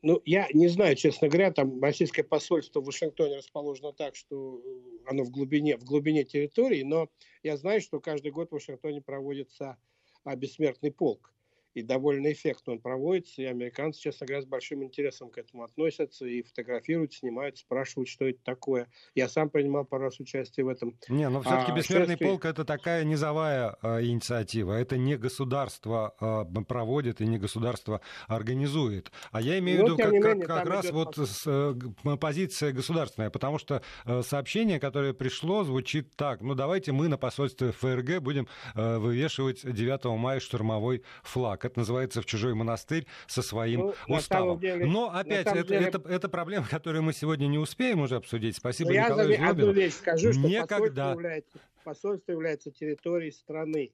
Ну, 0.02 0.22
я 0.24 0.48
не 0.52 0.68
знаю, 0.68 0.96
честно 0.96 1.28
говоря, 1.28 1.52
там 1.52 1.82
российское 1.82 2.22
посольство 2.22 2.80
в 2.80 2.84
Вашингтоне 2.84 3.36
расположено 3.36 3.92
так, 3.92 4.14
что 4.14 4.62
оно 5.06 5.24
в 5.24 5.30
глубине, 5.30 5.76
в 5.76 5.84
глубине 5.84 6.24
территории, 6.24 6.82
но 6.82 7.08
я 7.42 7.56
знаю, 7.56 7.80
что 7.80 8.00
каждый 8.00 8.30
год 8.30 8.50
в 8.50 8.52
Вашингтоне 8.52 9.02
проводится 9.02 9.76
а, 10.24 10.36
бессмертный 10.36 10.92
полк 10.92 11.32
и 11.78 11.82
довольно 11.82 12.32
эффектно 12.32 12.74
он 12.74 12.80
проводится, 12.80 13.42
и 13.42 13.44
американцы, 13.44 14.00
честно 14.00 14.26
говоря, 14.26 14.42
с 14.42 14.46
большим 14.46 14.82
интересом 14.82 15.30
к 15.30 15.38
этому 15.38 15.62
относятся 15.62 16.26
и 16.26 16.42
фотографируют, 16.42 17.12
снимают, 17.12 17.58
спрашивают, 17.58 18.08
что 18.08 18.26
это 18.26 18.40
такое. 18.42 18.88
Я 19.14 19.28
сам 19.28 19.48
принимал 19.48 19.84
пару 19.84 20.04
раз 20.04 20.18
участие 20.18 20.64
в 20.66 20.68
этом. 20.68 20.96
Не, 21.08 21.28
но 21.28 21.40
все-таки 21.40 21.72
а, 21.72 21.74
«Бессмертный 21.74 22.14
шествие... 22.14 22.30
полк»— 22.30 22.44
это 22.46 22.64
такая 22.64 23.04
низовая 23.04 23.76
э, 23.80 24.04
инициатива, 24.04 24.72
это 24.72 24.96
не 24.96 25.16
государство 25.16 26.14
э, 26.20 26.62
проводит 26.62 27.20
и 27.20 27.26
не 27.26 27.38
государство 27.38 28.00
организует. 28.26 29.12
А 29.30 29.40
я 29.40 29.58
имею 29.58 29.78
в 29.78 29.80
ну, 29.82 29.86
виду 29.86 29.96
как, 29.98 30.12
менее, 30.12 30.34
как, 30.34 30.46
как 30.46 30.66
раз 30.66 30.90
вот 30.90 31.16
с, 31.16 31.42
э, 31.46 32.16
позиция 32.20 32.72
государственная, 32.72 33.30
потому 33.30 33.58
что 33.58 33.82
э, 34.04 34.22
сообщение, 34.22 34.80
которое 34.80 35.12
пришло, 35.12 35.62
звучит 35.62 36.16
так, 36.16 36.40
ну 36.40 36.54
давайте 36.54 36.90
мы 36.90 37.06
на 37.08 37.18
посольстве 37.18 37.70
ФРГ 37.70 38.20
будем 38.20 38.48
э, 38.74 38.98
вывешивать 38.98 39.60
9 39.64 40.04
мая 40.18 40.40
штурмовой 40.40 41.04
флаг 41.22 41.67
это 41.68 41.78
называется, 41.78 42.20
в 42.20 42.26
чужой 42.26 42.54
монастырь 42.54 43.06
со 43.26 43.42
своим 43.42 43.94
ну, 44.08 44.16
уставом. 44.16 44.58
Деле, 44.58 44.84
Но 44.86 45.10
опять, 45.10 45.46
это, 45.46 45.64
деле... 45.64 45.86
это, 45.86 46.00
это 46.08 46.28
проблема, 46.28 46.66
которую 46.68 47.02
мы 47.02 47.12
сегодня 47.12 47.46
не 47.46 47.58
успеем 47.58 48.00
уже 48.00 48.16
обсудить. 48.16 48.56
Спасибо, 48.56 48.90
Но 48.90 48.96
Николаю 48.96 49.30
Я 49.30 49.50
одну 49.50 49.72
вещь 49.72 49.94
скажу, 49.94 50.32
что 50.32 50.40
Никогда. 50.42 50.66
посольство 50.66 51.10
является, 51.10 51.58
посольство 51.84 52.32
является 52.32 52.70
территорией 52.70 53.32
страны. 53.32 53.92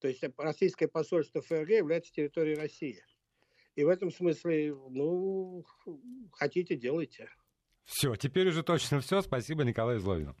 То 0.00 0.08
есть 0.08 0.22
российское 0.36 0.88
посольство 0.88 1.40
ФРГ 1.40 1.70
является 1.70 2.12
территорией 2.12 2.56
России. 2.56 3.02
И 3.76 3.84
в 3.84 3.88
этом 3.88 4.10
смысле, 4.10 4.74
ну, 4.90 5.64
хотите, 6.32 6.76
делайте. 6.76 7.28
Все, 7.84 8.14
теперь 8.16 8.48
уже 8.48 8.62
точно 8.62 9.00
все. 9.00 9.20
Спасибо 9.20 9.64
Николаю 9.64 10.00
Зловину. 10.00 10.36